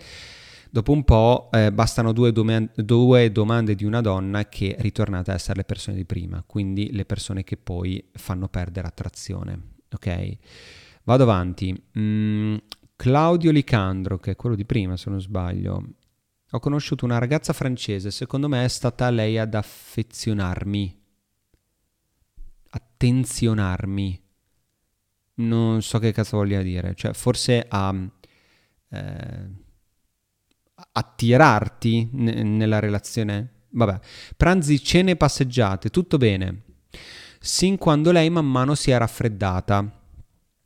[0.73, 5.35] dopo un po' eh, bastano due, dom- due, domande di una donna che ritornate a
[5.35, 9.61] essere le persone di prima, quindi le persone che poi fanno perdere attrazione.
[9.93, 10.39] Ok?
[11.05, 11.79] Vado avanti.
[11.99, 12.57] Mm,
[12.97, 15.89] Claudio Licandro, che è quello di prima se non sbaglio.
[16.53, 21.01] Ho conosciuto una ragazza francese, secondo me è stata lei ad affezionarmi.
[22.71, 24.23] Attenzionarmi.
[25.35, 27.95] Non so che cazzo voglia dire, cioè forse a
[28.89, 29.51] eh,
[30.91, 33.51] attirarti n- nella relazione.
[33.71, 33.99] Vabbè,
[34.37, 36.63] pranzi, cene, passeggiate, tutto bene.
[37.41, 40.01] Sin quando lei man mano si è raffreddata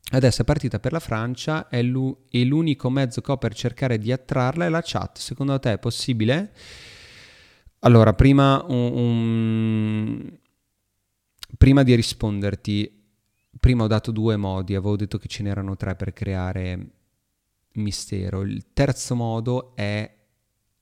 [0.09, 4.67] Adesso è partita per la Francia e l'unico mezzo che ho per cercare di attrarla
[4.67, 5.19] è la chat.
[5.19, 6.53] Secondo te è possibile?
[7.81, 10.39] Allora, prima, un, un...
[11.59, 13.03] prima di risponderti,
[13.59, 16.91] prima ho dato due modi, avevo detto che ce n'erano tre per creare
[17.77, 18.43] mistero.
[18.43, 20.15] Il terzo modo è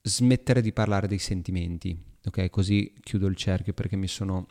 [0.02, 2.50] smettere di parlare dei sentimenti, ok?
[2.50, 4.46] Così chiudo il cerchio perché mi sono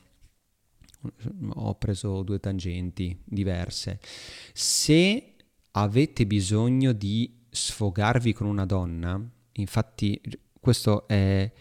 [1.56, 4.00] ho preso due tangenti diverse.
[4.54, 5.36] Se
[5.72, 9.22] avete bisogno di sfogarvi con una donna,
[9.54, 10.20] infatti
[10.60, 11.52] questo è,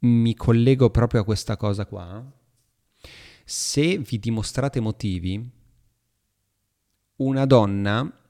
[0.00, 2.24] mi collego proprio a questa cosa qua,
[3.44, 5.50] se vi dimostrate motivi,
[7.16, 8.21] una donna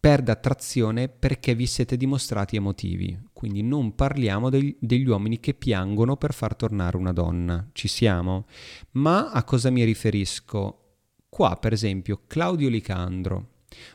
[0.00, 3.18] perde attrazione perché vi siete dimostrati emotivi.
[3.32, 7.68] Quindi non parliamo degli, degli uomini che piangono per far tornare una donna.
[7.72, 8.46] Ci siamo?
[8.92, 10.84] Ma a cosa mi riferisco?
[11.28, 13.48] Qua, per esempio, Claudio Licandro.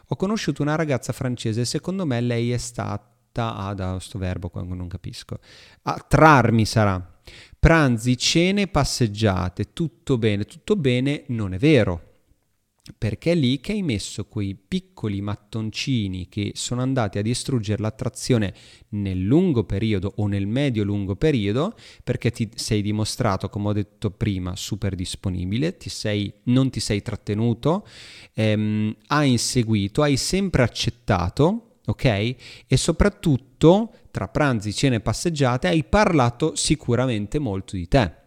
[0.07, 4.61] Ho conosciuto una ragazza francese, secondo me lei è stata ah, da sto verbo qua
[4.61, 5.39] non capisco.
[5.83, 7.11] Attrarmi sarà.
[7.57, 12.11] Pranzi, cene, passeggiate, tutto bene, tutto bene, non è vero
[12.97, 18.53] perché è lì che hai messo quei piccoli mattoncini che sono andati a distruggere l'attrazione
[18.89, 24.57] nel lungo periodo o nel medio-lungo periodo, perché ti sei dimostrato, come ho detto prima,
[24.57, 27.87] super disponibile, ti sei, non ti sei trattenuto,
[28.33, 32.05] ehm, hai inseguito, hai sempre accettato, ok?
[32.67, 38.22] E soprattutto tra pranzi, cene e passeggiate hai parlato sicuramente molto di te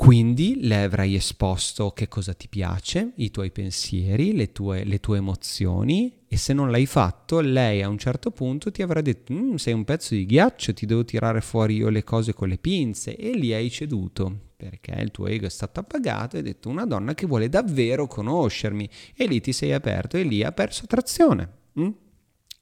[0.00, 5.18] quindi le avrai esposto che cosa ti piace, i tuoi pensieri, le tue, le tue
[5.18, 9.56] emozioni e se non l'hai fatto, lei a un certo punto ti avrà detto mm,
[9.56, 13.14] sei un pezzo di ghiaccio, ti devo tirare fuori io le cose con le pinze
[13.14, 16.86] e lì hai ceduto perché il tuo ego è stato appagato e hai detto una
[16.86, 21.46] donna che vuole davvero conoscermi e lì ti sei aperto e lì ha perso attrazione.
[21.78, 21.90] Mm?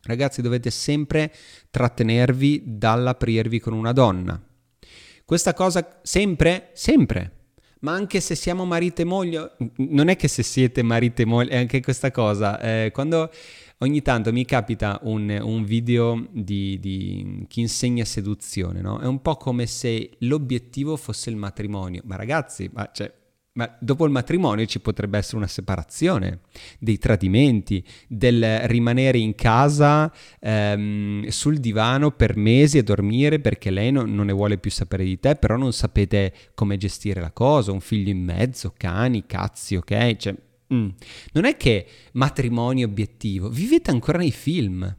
[0.03, 1.33] Ragazzi dovete sempre
[1.71, 4.43] trattenervi dall'aprirvi con una donna
[5.29, 7.33] questa cosa sempre, sempre.
[7.81, 11.51] Ma anche se siamo marito e moglie, non è che se siete marito e moglie,
[11.51, 12.59] è anche questa cosa.
[12.59, 13.31] Eh, quando
[13.81, 19.01] ogni tanto mi capita un, un video di, di, chi insegna seduzione, no?
[19.01, 22.01] È un po' come se l'obiettivo fosse il matrimonio.
[22.07, 23.13] Ma ragazzi, ma cioè,
[23.59, 26.43] ma dopo il matrimonio ci potrebbe essere una separazione,
[26.79, 33.91] dei tradimenti, del rimanere in casa ehm, sul divano per mesi a dormire perché lei
[33.91, 37.73] no, non ne vuole più sapere di te, però non sapete come gestire la cosa,
[37.73, 40.17] un figlio in mezzo, cani, cazzi, ok?
[40.17, 40.35] Cioè,
[40.73, 40.89] mm.
[41.33, 44.97] Non è che matrimonio obiettivo, vivete ancora nei film.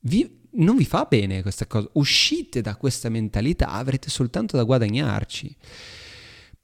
[0.00, 5.56] Vi, non vi fa bene questa cosa, uscite da questa mentalità, avrete soltanto da guadagnarci.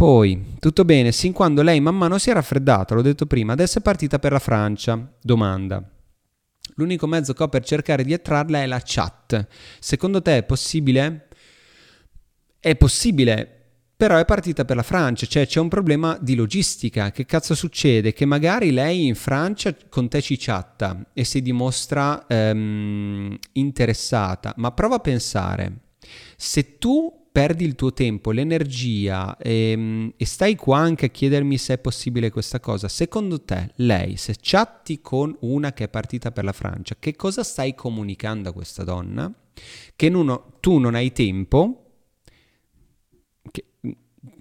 [0.03, 3.79] Poi, tutto bene, sin quando lei man mano si è raffreddata, l'ho detto prima, adesso
[3.79, 5.13] è partita per la Francia.
[5.23, 5.81] Domanda.
[6.75, 9.47] L'unico mezzo che ho per cercare di attrarla è la chat.
[9.79, 11.29] Secondo te è possibile?
[12.59, 13.49] È possibile,
[13.97, 17.13] però è partita per la Francia, cioè c'è un problema di logistica.
[17.13, 18.13] Che cazzo succede?
[18.13, 24.73] Che magari lei in Francia con te ci chatta e si dimostra ehm, interessata, ma
[24.73, 25.73] prova a pensare,
[26.37, 31.57] se tu perdi il tuo tempo, l'energia e, ehm, e, stai qua anche a chiedermi
[31.57, 36.31] se è possibile questa cosa, secondo te lei, se chatti con una che è partita
[36.31, 39.33] per la Francia, che cosa stai comunicando a questa donna?
[39.97, 41.93] Che non, tu non hai tempo,
[43.51, 43.65] che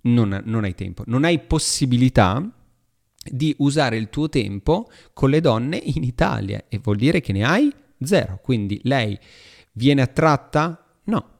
[0.02, 2.56] non, non hai tempo, non hai possibilità
[3.24, 7.46] di usare il tuo tempo con le donne in Italia e vuol dire che ne
[7.46, 8.40] hai zero.
[8.42, 9.18] Quindi lei
[9.74, 11.00] viene attratta?
[11.06, 11.40] No,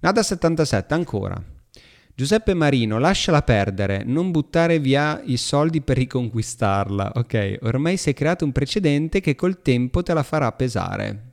[0.00, 1.42] Nada 77 ancora.
[2.14, 7.12] Giuseppe Marino, lasciala perdere, non buttare via i soldi per riconquistarla.
[7.14, 11.32] Ok, ormai si è creato un precedente che col tempo te la farà pesare.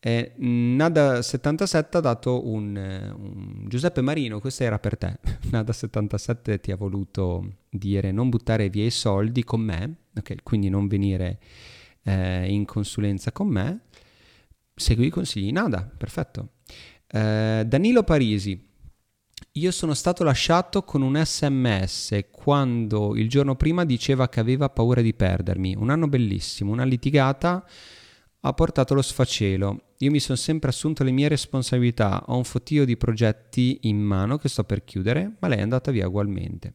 [0.00, 5.18] Eh, Nada77 ha dato un, un, Giuseppe Marino, questo era per te.
[5.50, 10.86] Nada77 ti ha voluto dire non buttare via i soldi con me, ok, quindi non
[10.86, 11.38] venire
[12.02, 13.80] eh, in consulenza con me.
[14.74, 16.50] Segui i consigli Nada, perfetto.
[17.10, 18.66] Eh, Danilo Parisi,
[19.52, 25.00] io sono stato lasciato con un sms quando il giorno prima diceva che aveva paura
[25.00, 25.74] di perdermi.
[25.76, 27.66] Un anno bellissimo, una litigata
[28.40, 29.94] ha portato lo sfacelo.
[29.98, 34.36] Io mi sono sempre assunto le mie responsabilità, ho un fottio di progetti in mano
[34.36, 36.74] che sto per chiudere, ma lei è andata via ugualmente.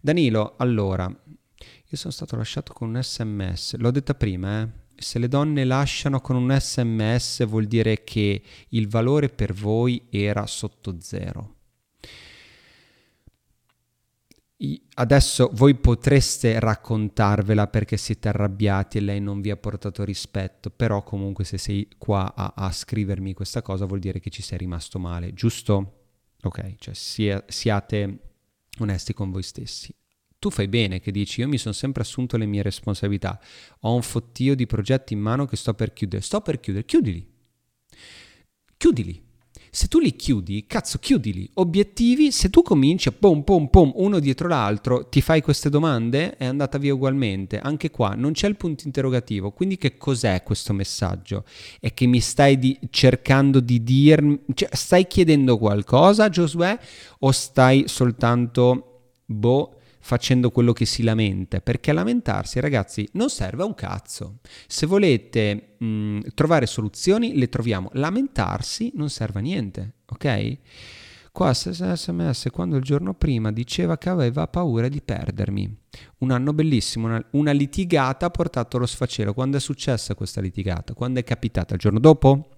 [0.00, 5.28] Danilo, allora, io sono stato lasciato con un sms, l'ho detta prima, eh se le
[5.28, 11.54] donne lasciano con un sms vuol dire che il valore per voi era sotto zero.
[14.94, 21.02] Adesso voi potreste raccontarvela perché siete arrabbiati e lei non vi ha portato rispetto, però
[21.02, 24.98] comunque se sei qua a, a scrivermi questa cosa vuol dire che ci sei rimasto
[24.98, 26.04] male, giusto?
[26.42, 28.18] Ok, cioè sia, siate
[28.78, 29.94] onesti con voi stessi.
[30.38, 33.40] Tu fai bene che dici io mi sono sempre assunto le mie responsabilità,
[33.80, 37.26] ho un fottio di progetti in mano che sto per chiudere, sto per chiudere, chiudili.
[38.76, 39.26] Chiudili,
[39.76, 41.50] se tu li chiudi, cazzo, chiudili.
[41.54, 46.36] Obiettivi, se tu cominci a pom pom pom uno dietro l'altro, ti fai queste domande,
[46.38, 47.58] è andata via ugualmente.
[47.58, 49.50] Anche qua non c'è il punto interrogativo.
[49.50, 51.44] Quindi che cos'è questo messaggio?
[51.78, 56.78] È che mi stai di- cercando di dirmi, cioè stai chiedendo qualcosa, Josué,
[57.18, 59.75] o stai soltanto boh
[60.06, 64.38] facendo quello che si lamenta, perché lamentarsi, ragazzi, non serve a un cazzo.
[64.68, 67.90] Se volete mh, trovare soluzioni, le troviamo.
[67.94, 70.58] Lamentarsi non serve a niente, ok?
[71.32, 75.76] Qua sms quando il giorno prima diceva che aveva paura di perdermi.
[76.18, 79.34] Un anno bellissimo, una, una litigata ha portato allo sfacelo.
[79.34, 80.94] Quando è successa questa litigata?
[80.94, 81.74] Quando è capitata?
[81.74, 82.50] Il giorno dopo?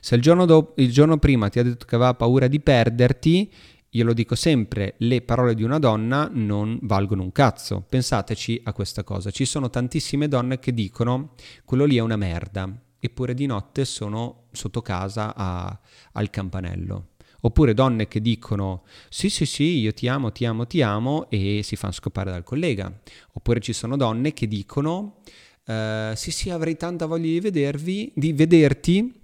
[0.00, 3.50] Se il giorno, do- il giorno prima ti ha detto che aveva paura di perderti,
[3.96, 7.82] io lo dico sempre, le parole di una donna non valgono un cazzo.
[7.88, 9.30] Pensateci a questa cosa.
[9.30, 11.32] Ci sono tantissime donne che dicono
[11.64, 15.80] quello lì è una merda, eppure di notte sono sotto casa a,
[16.12, 17.12] al campanello.
[17.40, 21.62] Oppure donne che dicono sì sì sì io ti amo, ti amo, ti amo e
[21.62, 22.92] si fanno scopare dal collega.
[23.32, 25.20] Oppure ci sono donne che dicono
[25.64, 29.20] uh, sì sì avrei tanta voglia di vedervi, di vederti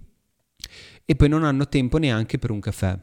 [1.05, 2.97] e poi non hanno tempo neanche per un caffè.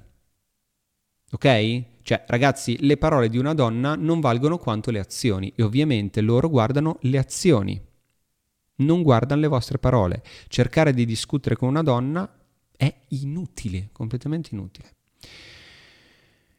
[1.32, 1.84] Ok?
[2.02, 6.48] Cioè, ragazzi, le parole di una donna non valgono quanto le azioni e ovviamente loro
[6.48, 7.80] guardano le azioni,
[8.76, 10.22] non guardano le vostre parole.
[10.48, 12.28] Cercare di discutere con una donna
[12.76, 14.94] è inutile, completamente inutile.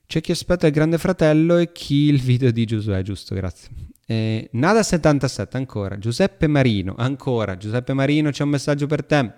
[0.05, 3.69] C'è chi aspetta il grande fratello e chi il video di Giosuè, giusto, grazie.
[4.05, 9.33] Eh, Nada 77 ancora, Giuseppe Marino, ancora, Giuseppe Marino c'è un messaggio per te.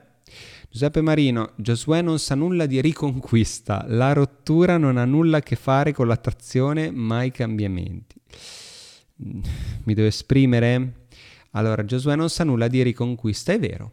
[0.74, 5.56] Giuseppe Marino, Josué non sa nulla di riconquista, la rottura non ha nulla a che
[5.56, 8.20] fare con l'attrazione, mai cambiamenti.
[9.84, 11.06] Mi devo esprimere?
[11.52, 13.92] Allora, Josué non sa nulla di riconquista, è vero.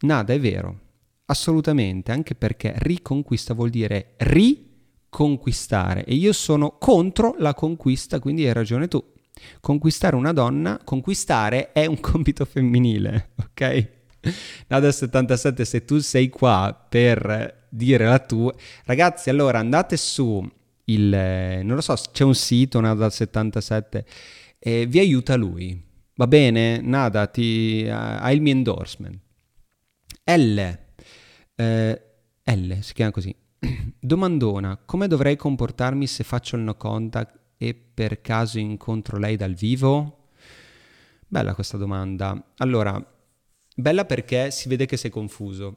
[0.00, 0.80] Nada, è vero.
[1.26, 8.52] Assolutamente, anche perché riconquista vuol dire riconquistare e io sono contro la conquista, quindi hai
[8.52, 9.00] ragione tu.
[9.60, 14.00] Conquistare una donna, conquistare è un compito femminile, ok?
[14.68, 18.54] Nada 77, se tu sei qua per dire la tua...
[18.84, 20.46] Ragazzi, allora andate su
[20.84, 21.08] il...
[21.62, 24.04] non lo so, c'è un sito, Nada 77,
[24.58, 25.90] e vi aiuta lui.
[26.14, 26.80] Va bene?
[26.80, 29.18] Nada, ti, uh, hai il mio endorsement.
[30.24, 30.78] L.
[31.54, 32.02] Eh,
[32.44, 33.34] L, si chiama così.
[33.98, 39.54] Domandona, come dovrei comportarmi se faccio il no contact e per caso incontro lei dal
[39.54, 40.28] vivo?
[41.26, 42.52] Bella questa domanda.
[42.58, 43.02] Allora,
[43.76, 45.76] Bella perché si vede che sei confuso.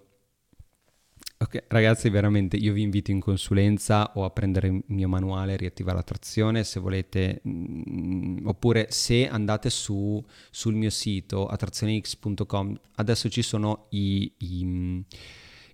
[1.37, 5.91] Ok, ragazzi, veramente io vi invito in consulenza o a prendere il mio manuale Riattiva
[5.91, 13.41] l'attrazione se volete, mh, mm, oppure se andate su, sul mio sito attrazionex.com, adesso ci
[13.41, 15.05] sono i, i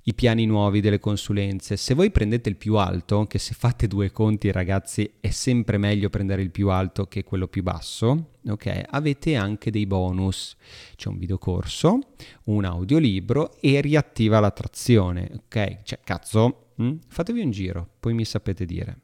[0.03, 1.77] i piani nuovi delle consulenze.
[1.77, 6.09] Se voi prendete il più alto, che se fate due conti ragazzi è sempre meglio
[6.09, 8.83] prendere il più alto che quello più basso, ok?
[8.89, 10.55] Avete anche dei bonus.
[10.95, 11.99] C'è un videocorso,
[12.45, 15.83] un audiolibro e riattiva l'attrazione, ok?
[15.83, 16.95] Cioè, cazzo, hm?
[17.07, 18.97] fatevi un giro, poi mi sapete dire.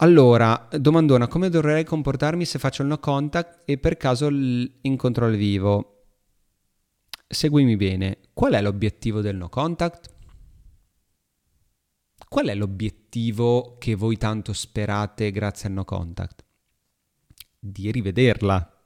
[0.00, 5.36] Allora, domandona, come dovrei comportarmi se faccio il no contact e per caso incontro al
[5.36, 5.92] vivo?
[7.26, 10.14] Seguimi bene, qual è l'obiettivo del no contact?
[12.28, 16.45] Qual è l'obiettivo che voi tanto sperate grazie al no contact?
[17.58, 18.84] Di rivederla.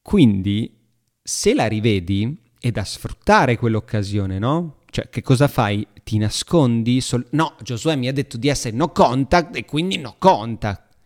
[0.00, 0.76] Quindi,
[1.22, 4.80] se la rivedi, è da sfruttare quell'occasione, no?
[4.90, 5.86] Cioè, che cosa fai?
[6.02, 7.00] Ti nascondi?
[7.00, 10.96] Sol- no, Giosuè mi ha detto di essere no contact e quindi no contact.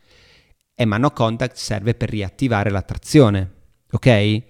[0.75, 3.53] Eh, ma no contact serve per riattivare l'attrazione,
[3.91, 4.43] ok?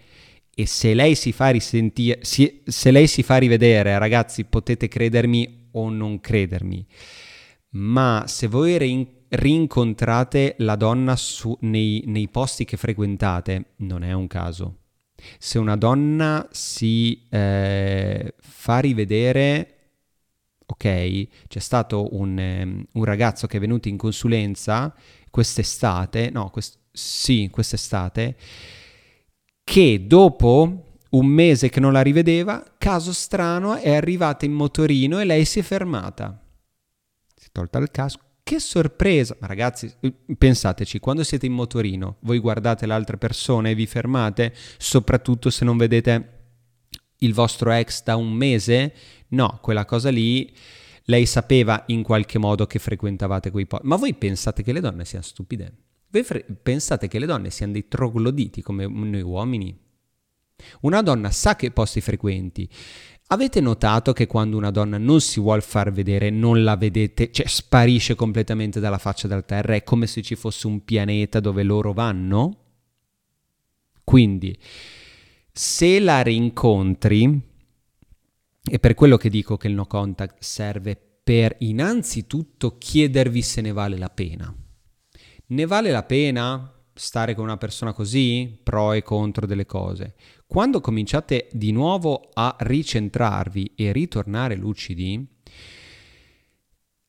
[0.55, 5.69] e se lei si fa risentire, si, se lei si fa rivedere, ragazzi, potete credermi
[5.73, 6.87] o non credermi,
[7.71, 14.13] ma se voi rin- rincontrate la donna su, nei, nei posti che frequentate, non è
[14.13, 14.79] un caso.
[15.39, 19.77] Se una donna si eh, fa rivedere,
[20.67, 24.95] ok, c'è stato un, um, un, ragazzo che è venuto in consulenza
[25.31, 28.37] quest'estate, no, quest- sì, quest'estate,
[29.65, 35.25] che dopo un mese che non la rivedeva, caso strano, è arrivata in motorino e
[35.25, 36.39] lei si è fermata.
[37.35, 38.32] Si è tolta il casco.
[38.53, 39.35] Che sorpresa!
[39.41, 39.91] Ma ragazzi,
[40.37, 45.65] pensateci, quando siete in motorino, voi guardate le altre persone e vi fermate, soprattutto se
[45.65, 46.41] non vedete
[47.21, 48.93] il vostro ex da un mese?
[49.29, 50.55] No, quella cosa lì
[51.05, 53.87] lei sapeva in qualche modo che frequentavate quei posti.
[53.87, 55.75] Ma voi pensate che le donne siano stupide?
[56.11, 59.75] Voi fre- pensate che le donne siano dei trogloditi come noi uomini?
[60.81, 62.69] Una donna sa che posti frequenti.
[63.33, 67.47] Avete notato che quando una donna non si vuole far vedere, non la vedete, cioè
[67.47, 71.95] sparisce completamente dalla faccia della terra, è come se ci fosse un pianeta dove loro
[71.95, 72.59] vanno?
[74.05, 74.55] Quindi,
[75.51, 77.41] se la rincontri,
[78.71, 83.73] è per quello che dico che il no contact serve per innanzitutto chiedervi se ne
[83.73, 84.55] vale la pena.
[85.47, 88.59] Ne vale la pena stare con una persona così?
[88.63, 90.15] Pro e contro delle cose.
[90.47, 95.27] Quando cominciate di nuovo a ricentrarvi e ritornare lucidi,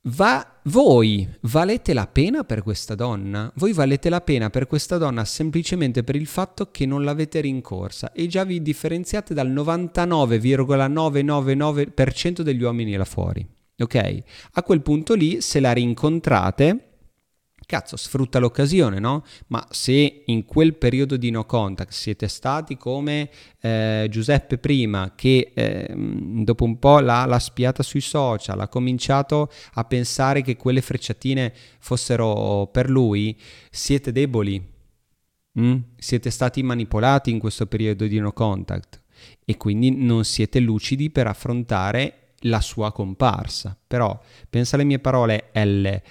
[0.06, 3.50] Va, voi valete la pena per questa donna?
[3.56, 8.12] Voi valete la pena per questa donna semplicemente per il fatto che non l'avete rincorsa
[8.12, 13.48] e già vi differenziate dal 99,999% degli uomini là fuori.
[13.78, 14.24] Ok?
[14.52, 16.93] A quel punto lì, se la rincontrate,
[17.66, 19.24] cazzo, sfrutta l'occasione, no?
[19.48, 23.30] Ma se in quel periodo di no contact siete stati come
[23.62, 29.52] eh, Giuseppe prima, che eh, dopo un po' l'ha, l'ha, spiata sui social, ha cominciato
[29.74, 33.38] a pensare che quelle frecciatine fossero per lui,
[33.70, 34.62] siete deboli,
[35.60, 35.76] mm?
[35.98, 39.02] siete stati manipolati in questo periodo di no contact
[39.46, 43.78] e quindi non siete lucidi per affrontare la sua comparsa.
[43.88, 46.02] Però pensa alle mie parole L.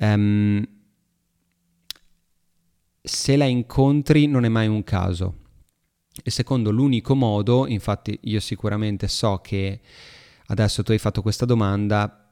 [0.00, 0.66] Um,
[3.08, 5.46] se la incontri non è mai un caso.
[6.22, 9.80] E secondo l'unico modo, infatti io sicuramente so che
[10.46, 12.28] adesso tu hai fatto questa domanda,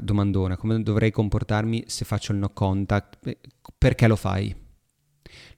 [0.00, 3.36] domandona, come dovrei comportarmi se faccio il no contact?
[3.78, 4.54] Perché lo fai?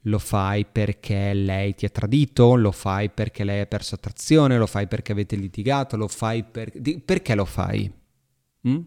[0.02, 2.54] Lo fai perché lei ti ha tradito?
[2.54, 4.58] Lo fai perché lei ha perso attrazione?
[4.58, 5.96] Lo fai perché avete litigato?
[5.96, 6.72] Lo fai per...
[7.04, 7.90] perché lo fai?
[8.68, 8.80] Mm?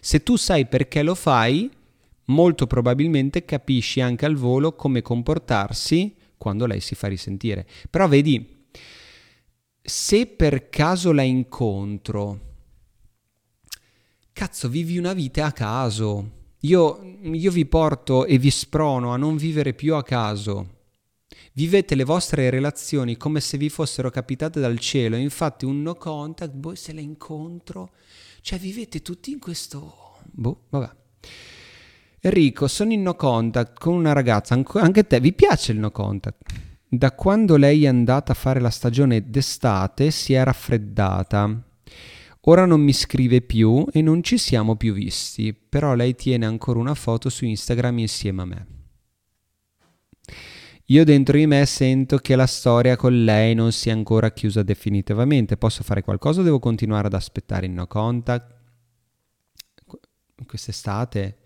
[0.00, 1.70] Se tu sai perché lo fai,
[2.28, 7.66] molto probabilmente capisci anche al volo come comportarsi quando lei si fa risentire.
[7.90, 8.66] Però vedi,
[9.82, 12.40] se per caso la incontro,
[14.32, 16.36] cazzo, vivi una vita a caso.
[16.62, 20.76] Io, io vi porto e vi sprono a non vivere più a caso.
[21.52, 25.16] Vivete le vostre relazioni come se vi fossero capitate dal cielo.
[25.16, 27.90] Infatti, un no contact, boh, se la incontro,
[28.42, 30.18] cioè vivete tutti in questo.
[30.30, 30.90] Boh, vabbè.
[32.20, 36.52] Enrico, sono in no contact con una ragazza, anche te vi piace il no contact?
[36.88, 41.62] Da quando lei è andata a fare la stagione d'estate si è raffreddata.
[42.42, 46.78] Ora non mi scrive più e non ci siamo più visti, però lei tiene ancora
[46.78, 48.66] una foto su Instagram insieme a me.
[50.86, 55.58] Io dentro di me sento che la storia con lei non sia ancora chiusa definitivamente.
[55.58, 58.56] Posso fare qualcosa o devo continuare ad aspettare il no contact?
[60.46, 61.36] Quest'estate?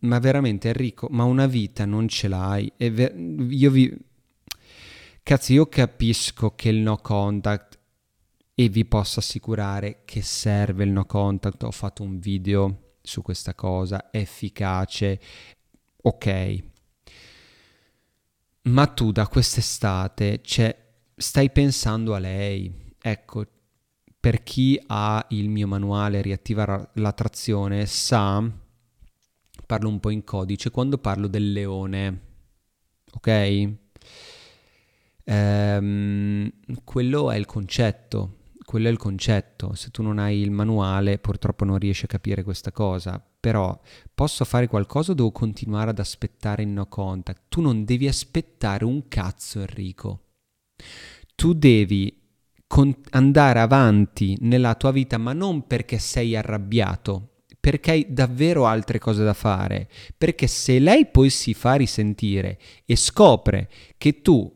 [0.00, 2.70] Ma veramente Enrico, ma una vita non ce l'hai.
[2.76, 3.14] Ver-
[3.50, 3.92] io vi...
[5.22, 7.78] Cazzo, io capisco che il no contact
[8.54, 11.62] e vi posso assicurare che serve il no contact.
[11.62, 15.20] Ho fatto un video su questa cosa, è efficace,
[16.02, 16.62] ok.
[18.62, 20.76] Ma tu da quest'estate, cioè,
[21.16, 22.72] stai pensando a lei.
[23.00, 23.46] Ecco,
[24.20, 28.62] per chi ha il mio manuale Riattiva l'attrazione sa
[29.74, 32.20] parlo un po' in codice quando parlo del leone,
[33.12, 33.72] ok?
[35.24, 36.50] Ehm,
[36.84, 39.74] quello è il concetto, quello è il concetto.
[39.74, 43.20] Se tu non hai il manuale, purtroppo non riesci a capire questa cosa.
[43.40, 43.76] Però
[44.14, 47.42] posso fare qualcosa o devo continuare ad aspettare il no contact?
[47.48, 50.20] Tu non devi aspettare un cazzo, Enrico.
[51.34, 52.16] Tu devi
[52.68, 57.33] con- andare avanti nella tua vita, ma non perché sei arrabbiato,
[57.64, 59.88] perché hai davvero altre cose da fare.
[60.18, 64.54] Perché se lei poi si fa risentire e scopre che tu,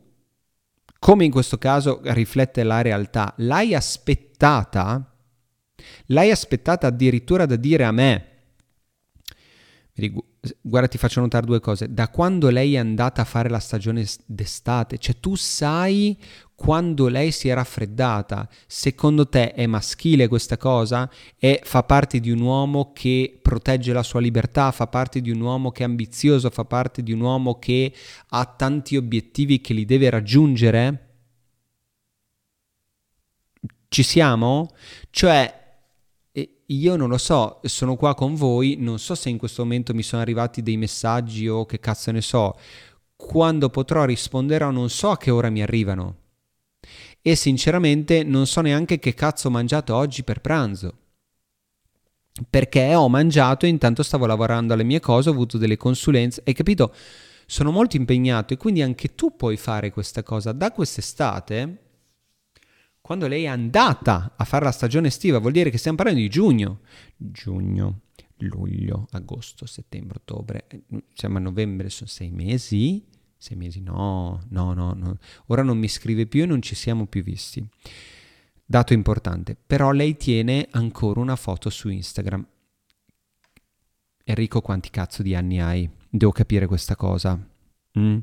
[0.99, 5.11] come in questo caso riflette la realtà, l'hai aspettata,
[6.05, 8.27] l'hai aspettata addirittura da dire a me,
[10.61, 14.05] guarda ti faccio notare due cose, da quando lei è andata a fare la stagione
[14.25, 16.17] d'estate, cioè tu sai
[16.55, 21.09] quando lei si è raffreddata, secondo te è maschile questa cosa?
[21.37, 25.39] E fa parte di un uomo che protegge la sua libertà, fa parte di un
[25.39, 27.93] uomo che è ambizioso, fa parte di un uomo che
[28.27, 31.05] ha tanti obiettivi che li deve raggiungere?
[33.87, 34.69] Ci siamo?
[35.09, 35.58] Cioè,
[36.65, 40.03] io non lo so, sono qua con voi, non so se in questo momento mi
[40.03, 42.55] sono arrivati dei messaggi o che cazzo ne so,
[43.15, 46.15] quando potrò risponderò non so a che ora mi arrivano.
[47.21, 50.93] E sinceramente non so neanche che cazzo ho mangiato oggi per pranzo.
[52.49, 56.53] Perché ho mangiato e intanto stavo lavorando alle mie cose, ho avuto delle consulenze, hai
[56.53, 56.93] capito?
[57.45, 60.51] Sono molto impegnato e quindi anche tu puoi fare questa cosa.
[60.51, 61.88] Da quest'estate
[63.01, 66.29] quando lei è andata a fare la stagione estiva, vuol dire che stiamo parlando di
[66.29, 66.81] giugno.
[67.17, 68.01] Giugno,
[68.37, 70.83] luglio, agosto, settembre, ottobre, eh,
[71.13, 73.05] siamo a novembre, sono sei mesi?
[73.37, 73.81] Sei mesi?
[73.81, 75.17] No, no, no, no.
[75.47, 77.65] Ora non mi scrive più e non ci siamo più visti.
[78.65, 82.45] Dato importante, però lei tiene ancora una foto su Instagram.
[84.23, 85.89] Enrico, quanti cazzo di anni hai?
[86.07, 87.39] Devo capire questa cosa.
[87.97, 88.17] Mm?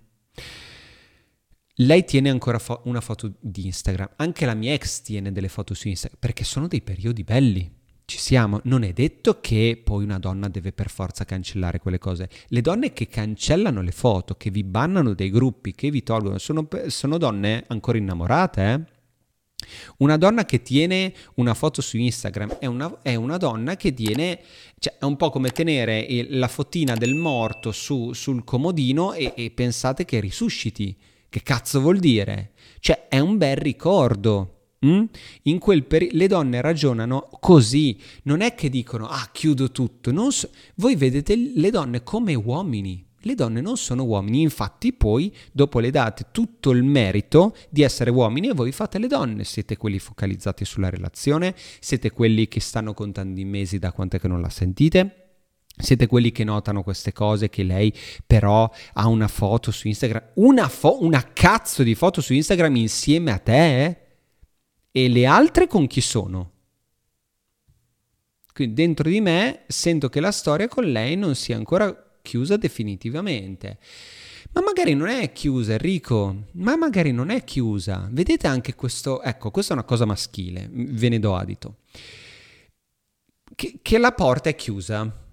[1.81, 5.74] Lei tiene ancora fo- una foto di Instagram, anche la mia ex tiene delle foto
[5.74, 7.70] su Instagram, perché sono dei periodi belli.
[8.07, 12.31] Ci siamo, non è detto che poi una donna deve per forza cancellare quelle cose.
[12.49, 16.66] Le donne che cancellano le foto, che vi bannano dei gruppi, che vi tolgono, sono,
[16.87, 18.95] sono donne ancora innamorate, eh?
[19.99, 24.41] Una donna che tiene una foto su Instagram è una, è una donna che tiene,
[24.79, 29.51] cioè è un po' come tenere la fotina del morto su, sul comodino e, e
[29.51, 30.97] pensate che risusciti.
[31.37, 32.53] Che cazzo vuol dire?
[32.80, 34.70] Cioè, è un bel ricordo.
[34.87, 35.05] Mm?
[35.43, 40.49] In quel peri- le donne ragionano così, non è che dicono ah chiudo tutto, so-
[40.76, 45.91] voi vedete le donne come uomini, le donne non sono uomini, infatti poi dopo le
[45.91, 50.64] date tutto il merito di essere uomini e voi fate le donne, siete quelli focalizzati
[50.64, 54.49] sulla relazione, siete quelli che stanno contando i mesi da quanto è che non la
[54.49, 55.26] sentite,
[55.79, 57.93] siete quelli che notano queste cose, che lei
[58.27, 63.33] però ha una foto su Instagram, una, fo- una cazzo di foto su Instagram insieme
[63.33, 63.85] a te?
[63.85, 63.97] Eh?
[64.91, 66.53] E le altre con chi sono?
[68.53, 73.79] Quindi dentro di me sento che la storia con lei non sia ancora chiusa definitivamente.
[74.53, 78.09] Ma magari non è chiusa, Enrico, ma magari non è chiusa.
[78.11, 81.81] Vedete anche questo, ecco, questa è una cosa maschile, ve ne do adito.
[83.55, 85.26] Che, che la porta è chiusa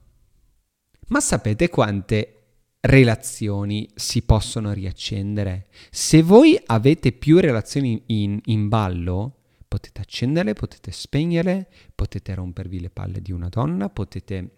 [1.14, 2.40] ma sapete quante
[2.80, 5.68] relazioni si possono riaccendere?
[5.92, 12.90] Se voi avete più relazioni in, in ballo, potete accenderle, potete spegnerle, potete rompervi le
[12.90, 14.56] palle di una donna, potete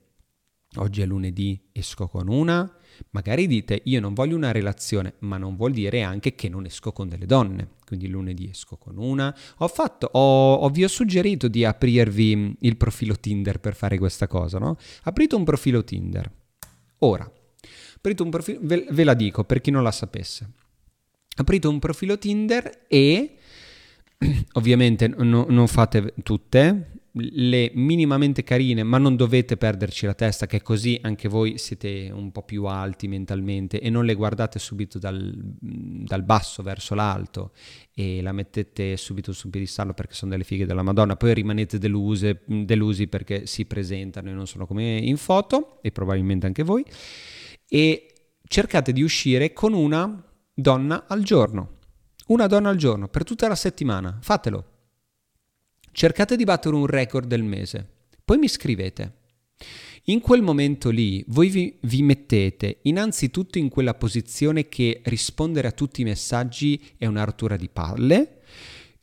[0.78, 2.74] oggi è lunedì, esco con una,
[3.10, 6.94] magari dite io non voglio una relazione, ma non vuol dire anche che non esco
[6.94, 9.36] con delle donne, quindi lunedì esco con una.
[9.58, 14.28] Ho fatto, ho, ho vi ho suggerito di aprirvi il profilo Tinder per fare questa
[14.28, 14.78] cosa, no?
[15.04, 16.44] Aprite un profilo Tinder.
[17.06, 17.32] Ora,
[17.98, 20.50] aprite un profilo, ve, ve la dico per chi non la sapesse.
[21.38, 23.38] Aprite un profilo Tinder e
[24.54, 30.62] ovviamente no, non fate tutte, le minimamente carine, ma non dovete perderci la testa, che
[30.62, 35.34] così anche voi siete un po' più alti mentalmente e non le guardate subito dal,
[35.34, 37.54] dal basso verso l'alto
[37.94, 42.42] e la mettete subito sul piedistallo perché sono delle fighe della Madonna, poi rimanete deluse,
[42.46, 46.84] delusi perché si presentano e non sono come in foto, e probabilmente anche voi,
[47.68, 48.08] e
[48.46, 50.22] cercate di uscire con una
[50.54, 51.78] donna al giorno.
[52.28, 54.74] Una donna al giorno per tutta la settimana, fatelo
[55.96, 57.88] cercate di battere un record del mese,
[58.24, 59.14] poi mi scrivete.
[60.08, 65.72] In quel momento lì voi vi, vi, mettete innanzitutto in quella posizione che rispondere a
[65.72, 68.42] tutti i messaggi è una rottura di palle,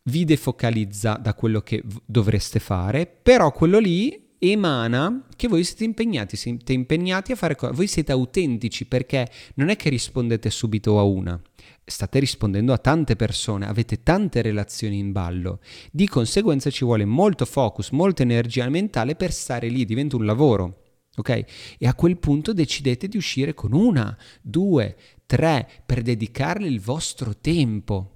[0.04, 6.36] vi defocalizza da quello che dovreste fare, però quello lì emana che voi siete impegnati,
[6.36, 11.02] siete impegnati a fare cose, voi siete autentici perché non è che rispondete subito a
[11.04, 11.40] una,
[11.84, 15.60] state rispondendo a tante persone, avete tante relazioni in ballo,
[15.90, 20.76] di conseguenza ci vuole molto focus, molta energia mentale per stare lì, diventa un lavoro.
[21.14, 21.44] Ok?
[21.78, 27.36] E a quel punto decidete di uscire con una, due, tre, per dedicarle il vostro
[27.36, 28.08] tempo.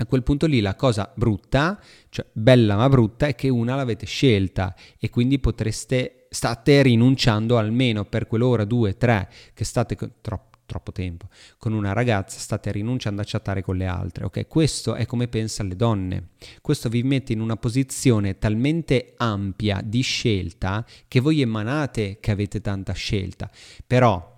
[0.00, 4.06] A quel punto lì la cosa brutta, cioè bella ma brutta, è che una l'avete
[4.06, 10.92] scelta e quindi potreste, state rinunciando almeno per quell'ora, due, tre, che state troppo troppo
[10.92, 14.26] tempo con una ragazza, state rinunciando a chattare con le altre.
[14.26, 16.28] Ok, questo è come pensa le donne.
[16.60, 22.60] Questo vi mette in una posizione talmente ampia di scelta che voi emanate che avete
[22.60, 23.50] tanta scelta.
[23.86, 24.36] Però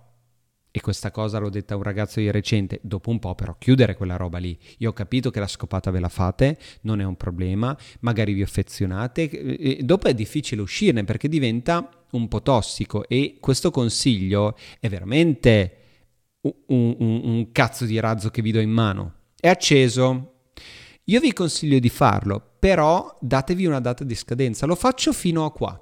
[0.73, 3.97] e questa cosa l'ho detta a un ragazzo di recente, dopo un po' però chiudere
[3.97, 4.57] quella roba lì.
[4.77, 8.41] Io ho capito che la scopata ve la fate, non è un problema, magari vi
[8.41, 14.87] affezionate, e dopo è difficile uscirne perché diventa un po' tossico e questo consiglio è
[14.87, 15.75] veramente
[16.41, 19.13] un, un, un cazzo di razzo che vi do in mano.
[19.39, 20.33] È acceso.
[21.05, 24.65] Io vi consiglio di farlo, però datevi una data di scadenza.
[24.65, 25.79] Lo faccio fino a qua.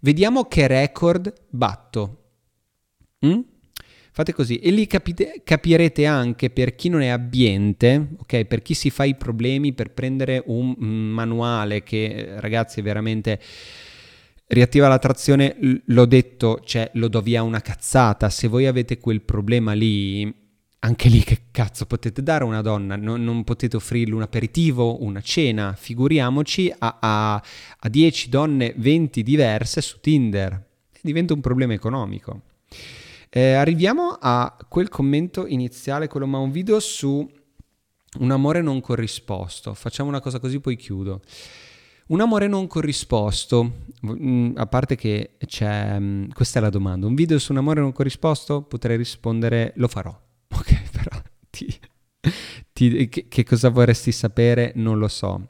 [0.00, 2.22] Vediamo che record batto.
[3.24, 3.40] Mm?
[4.12, 8.44] Fate così e lì capite, capirete anche per chi non è abbiente, ok?
[8.46, 13.40] Per chi si fa i problemi per prendere un manuale che ragazzi è veramente
[14.48, 18.30] riattiva la trazione, l'ho detto, cioè lo do via una cazzata.
[18.30, 20.46] Se voi avete quel problema lì,
[20.80, 22.96] anche lì che cazzo potete dare a una donna?
[22.96, 27.34] Non, non potete offrirle un aperitivo, una cena, figuriamoci a, a,
[27.78, 30.66] a 10 donne, 20 diverse su Tinder.
[31.00, 32.42] Diventa un problema economico.
[33.30, 37.28] Eh, arriviamo a quel commento iniziale, quello ma un video su
[38.20, 39.74] un amore non corrisposto.
[39.74, 41.20] Facciamo una cosa così, poi chiudo.
[42.08, 43.70] Un amore non corrisposto,
[44.06, 47.80] mm, a parte che c'è, mm, questa è la domanda, un video su un amore
[47.80, 48.62] non corrisposto?
[48.62, 50.10] Potrei rispondere lo farò,
[50.48, 51.78] ok, però ti,
[52.72, 54.72] ti, che, che cosa vorresti sapere?
[54.76, 55.48] Non lo so.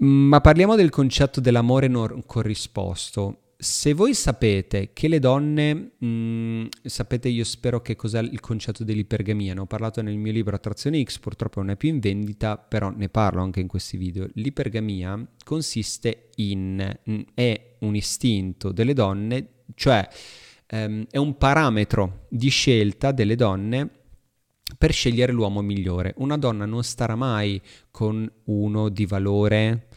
[0.00, 6.66] Ma parliamo del concetto dell'amore non corrisposto se voi sapete che le donne, mh, mm,
[6.84, 11.02] sapete io spero che cos'è il concetto dell'ipergamia, ne ho parlato nel mio libro Attrazione
[11.02, 14.28] X, purtroppo non è più in vendita, però ne parlo anche in questi video.
[14.34, 20.08] L'ipergamia consiste in, mh, è un istinto delle donne, cioè
[20.70, 23.90] um, è un parametro di scelta delle donne
[24.78, 26.14] per scegliere l'uomo migliore.
[26.18, 29.88] Una donna non starà mai con uno di valore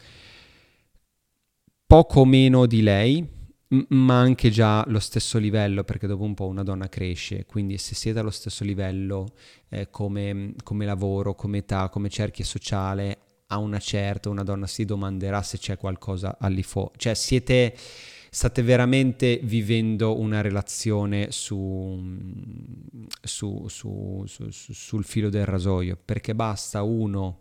[1.86, 3.40] poco meno di lei,
[3.88, 7.94] ma anche già lo stesso livello, perché dopo un po' una donna cresce, quindi se
[7.94, 9.32] siete allo stesso livello
[9.68, 14.84] eh, come, come, lavoro, come età, come cerchio sociale, a una certa una donna si
[14.84, 17.74] domanderà se c'è qualcosa all'infuori, cioè siete,
[18.30, 22.00] state veramente vivendo una relazione su,
[23.22, 27.40] su, su, sul filo del rasoio, perché basta uno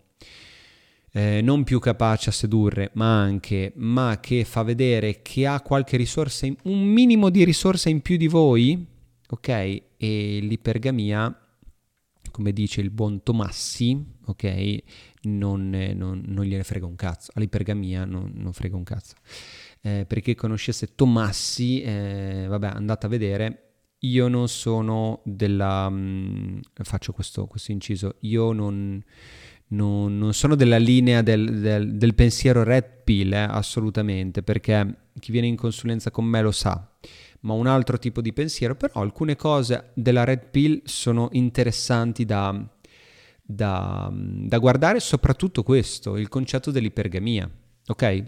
[1.14, 5.97] eh, non più capace a sedurre, ma anche, ma che fa vedere che ha qualche
[5.97, 8.86] risorsa, in, un minimo di risorsa in più di voi,
[9.30, 9.47] ok?
[9.49, 11.38] E l'ipergamia,
[12.32, 14.78] come dice il buon Tomassi, ok?
[15.24, 19.16] Non, non, non gliene frega un cazzo, all'ipergamia non, non frega un cazzo.
[19.82, 25.89] Eh, perché conoscesse Tomassi, eh, vabbè, andate a vedere, io non sono della...
[25.89, 29.03] Mh, mm, faccio questo, questo inciso, io non
[29.72, 35.32] non, non sono della linea del, del, del pensiero red pill, eh, assolutamente, perché chi
[35.32, 36.89] viene in consulenza con me lo sa,
[37.41, 42.67] ma un altro tipo di pensiero, però alcune cose della red pill sono interessanti da,
[43.41, 47.49] da, da guardare, soprattutto questo, il concetto dell'ipergamia,
[47.88, 48.24] ok?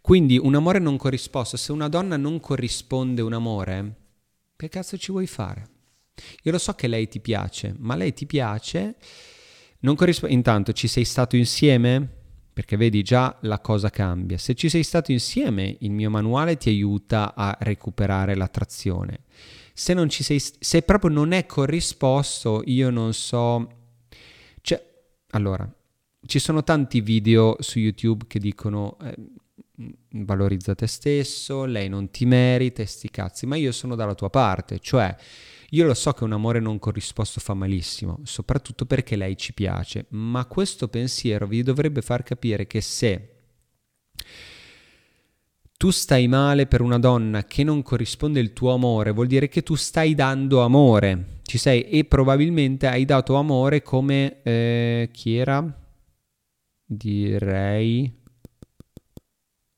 [0.00, 3.94] Quindi un amore non corrisposto, se una donna non corrisponde un amore,
[4.56, 5.76] che cazzo ci vuoi fare?
[6.42, 8.96] Io lo so che lei ti piace, ma lei ti piace
[9.80, 10.34] non corrisponde.
[10.34, 12.16] Intanto ci sei stato insieme?
[12.52, 14.36] Perché vedi già la cosa cambia.
[14.36, 19.20] Se ci sei stato insieme, il mio manuale ti aiuta a recuperare l'attrazione.
[19.72, 23.68] Se, non ci sei, se proprio non è corrisposto, io non so.
[24.60, 24.84] Cioè,
[25.30, 25.72] allora,
[26.26, 29.14] ci sono tanti video su YouTube che dicono eh,
[30.10, 34.80] valorizza te stesso, lei non ti merita, sti cazzi, ma io sono dalla tua parte,
[34.80, 35.14] cioè
[35.70, 40.06] io lo so che un amore non corrisposto fa malissimo, soprattutto perché lei ci piace,
[40.10, 43.34] ma questo pensiero vi dovrebbe far capire che se
[45.76, 49.62] tu stai male per una donna che non corrisponde il tuo amore, vuol dire che
[49.62, 55.86] tu stai dando amore, ci sei e probabilmente hai dato amore come eh, chi era?
[56.82, 58.10] Direi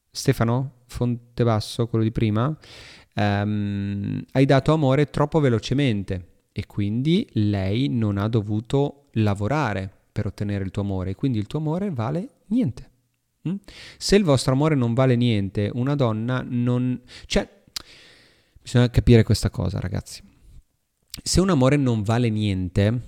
[0.09, 2.57] Stefano Fontebasso, quello di prima
[3.15, 10.65] um, hai dato amore troppo velocemente e quindi lei non ha dovuto lavorare per ottenere
[10.65, 12.91] il tuo amore, quindi il tuo amore vale niente.
[13.49, 13.55] Mm?
[13.97, 17.01] Se il vostro amore non vale niente, una donna non...
[17.27, 17.49] Cioè,
[18.61, 20.23] bisogna capire questa cosa, ragazzi.
[21.23, 23.01] Se un amore non vale niente,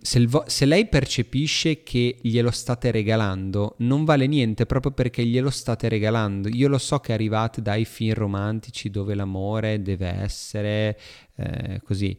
[0.00, 5.48] se, vo- se, lei percepisce che glielo state regalando, non vale niente proprio perché glielo
[5.48, 6.48] state regalando.
[6.48, 10.98] Io lo so che arrivate dai film romantici dove l'amore deve essere
[11.36, 12.14] eh, così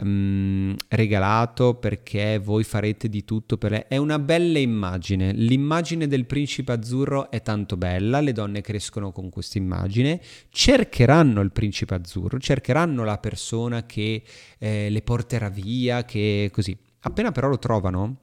[0.00, 3.84] um, regalato perché voi farete di tutto per lei.
[3.86, 5.32] È una bella immagine.
[5.32, 11.52] L'immagine del principe azzurro è tanto bella, le donne crescono con questa immagine, cercheranno il
[11.52, 14.22] principe azzurro, cercheranno la persona che
[14.58, 16.76] eh, le porterà via, che così
[17.06, 18.16] Appena però lo trovano,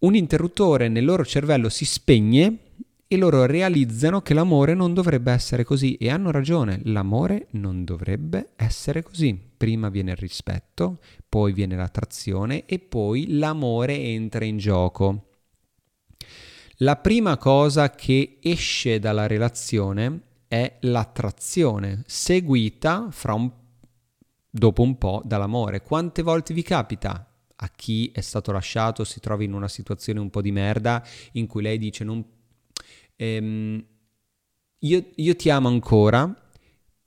[0.00, 2.58] un interruttore nel loro cervello si spegne
[3.06, 8.50] e loro realizzano che l'amore non dovrebbe essere così e hanno ragione, l'amore non dovrebbe
[8.56, 9.40] essere così.
[9.56, 15.26] prima viene il rispetto, poi viene l'attrazione e poi l'amore entra in gioco.
[16.78, 23.50] La prima cosa che esce dalla relazione è l'attrazione, seguita un,
[24.50, 25.82] dopo un po' dall'amore.
[25.82, 27.27] Quante volte vi capita
[27.60, 31.46] a chi è stato lasciato, si trova in una situazione un po' di merda in
[31.46, 32.24] cui lei dice non,
[33.16, 33.84] ehm,
[34.80, 36.50] io, io ti amo ancora,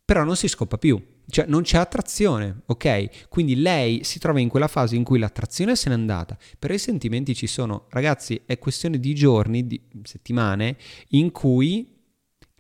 [0.03, 1.01] però non si scopa più.
[1.27, 3.29] Cioè non c'è attrazione, ok?
[3.29, 6.79] Quindi lei si trova in quella fase in cui l'attrazione se n'è andata, però i
[6.79, 7.85] sentimenti ci sono.
[7.89, 10.75] Ragazzi, è questione di giorni, di settimane,
[11.09, 11.97] in cui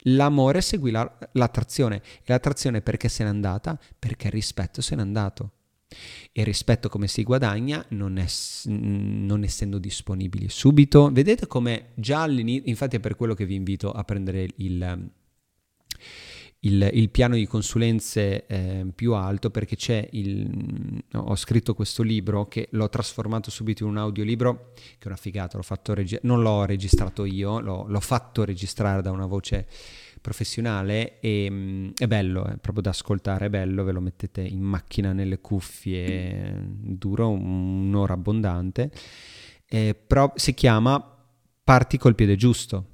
[0.03, 1.97] l'amore seguì la, l'attrazione.
[1.97, 3.77] E l'attrazione perché se n'è andata?
[3.99, 5.51] Perché il rispetto se n'è andato.
[6.31, 8.25] E il rispetto come si guadagna non, è,
[8.65, 11.09] non essendo disponibili subito.
[11.11, 15.09] Vedete come già all'inizio, infatti è per quello che vi invito a prendere il
[16.63, 21.01] il, il piano di consulenze eh, più alto perché c'è il...
[21.13, 25.57] ho scritto questo libro che l'ho trasformato subito in un audiolibro che è una figata,
[25.57, 29.67] l'ho fatto regi- non l'ho registrato io, l'ho, l'ho, fatto registrare da una voce
[30.21, 34.61] professionale e mm, è bello, è proprio da ascoltare, è bello, ve lo mettete in
[34.61, 38.91] macchina nelle cuffie, duro un'ora abbondante,
[39.67, 41.05] eh, però si chiama
[41.63, 42.91] Parti col piede giusto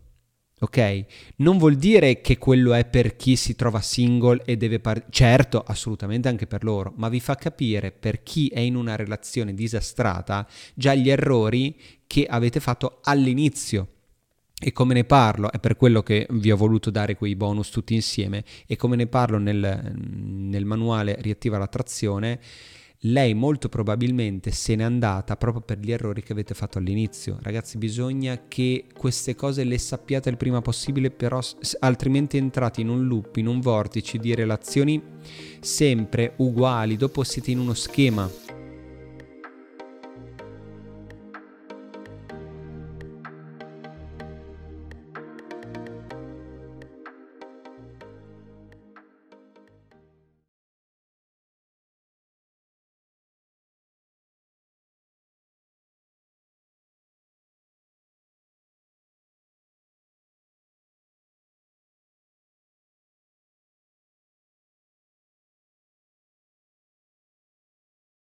[0.59, 1.05] Ok?
[1.37, 5.11] Non vuol dire che quello è per chi si trova single e deve partire.
[5.11, 9.53] Certo, assolutamente anche per loro, ma vi fa capire per chi è in una relazione
[9.53, 13.96] disastrata già gli errori che avete fatto all'inizio.
[14.59, 17.93] E come ne parlo, è per quello che vi ho voluto dare quei bonus tutti
[17.93, 22.39] insieme, e come ne parlo nel, nel manuale Riattiva l'attrazione,
[23.01, 27.37] lei molto probabilmente se n'è andata proprio per gli errori che avete fatto all'inizio.
[27.43, 31.39] Ragazzi, bisogna che queste cose le sappiate il prima possibile, però
[31.79, 34.99] altrimenti entrate in un loop, in un vortice di relazioni
[35.59, 38.27] sempre uguali, dopo siete in uno schema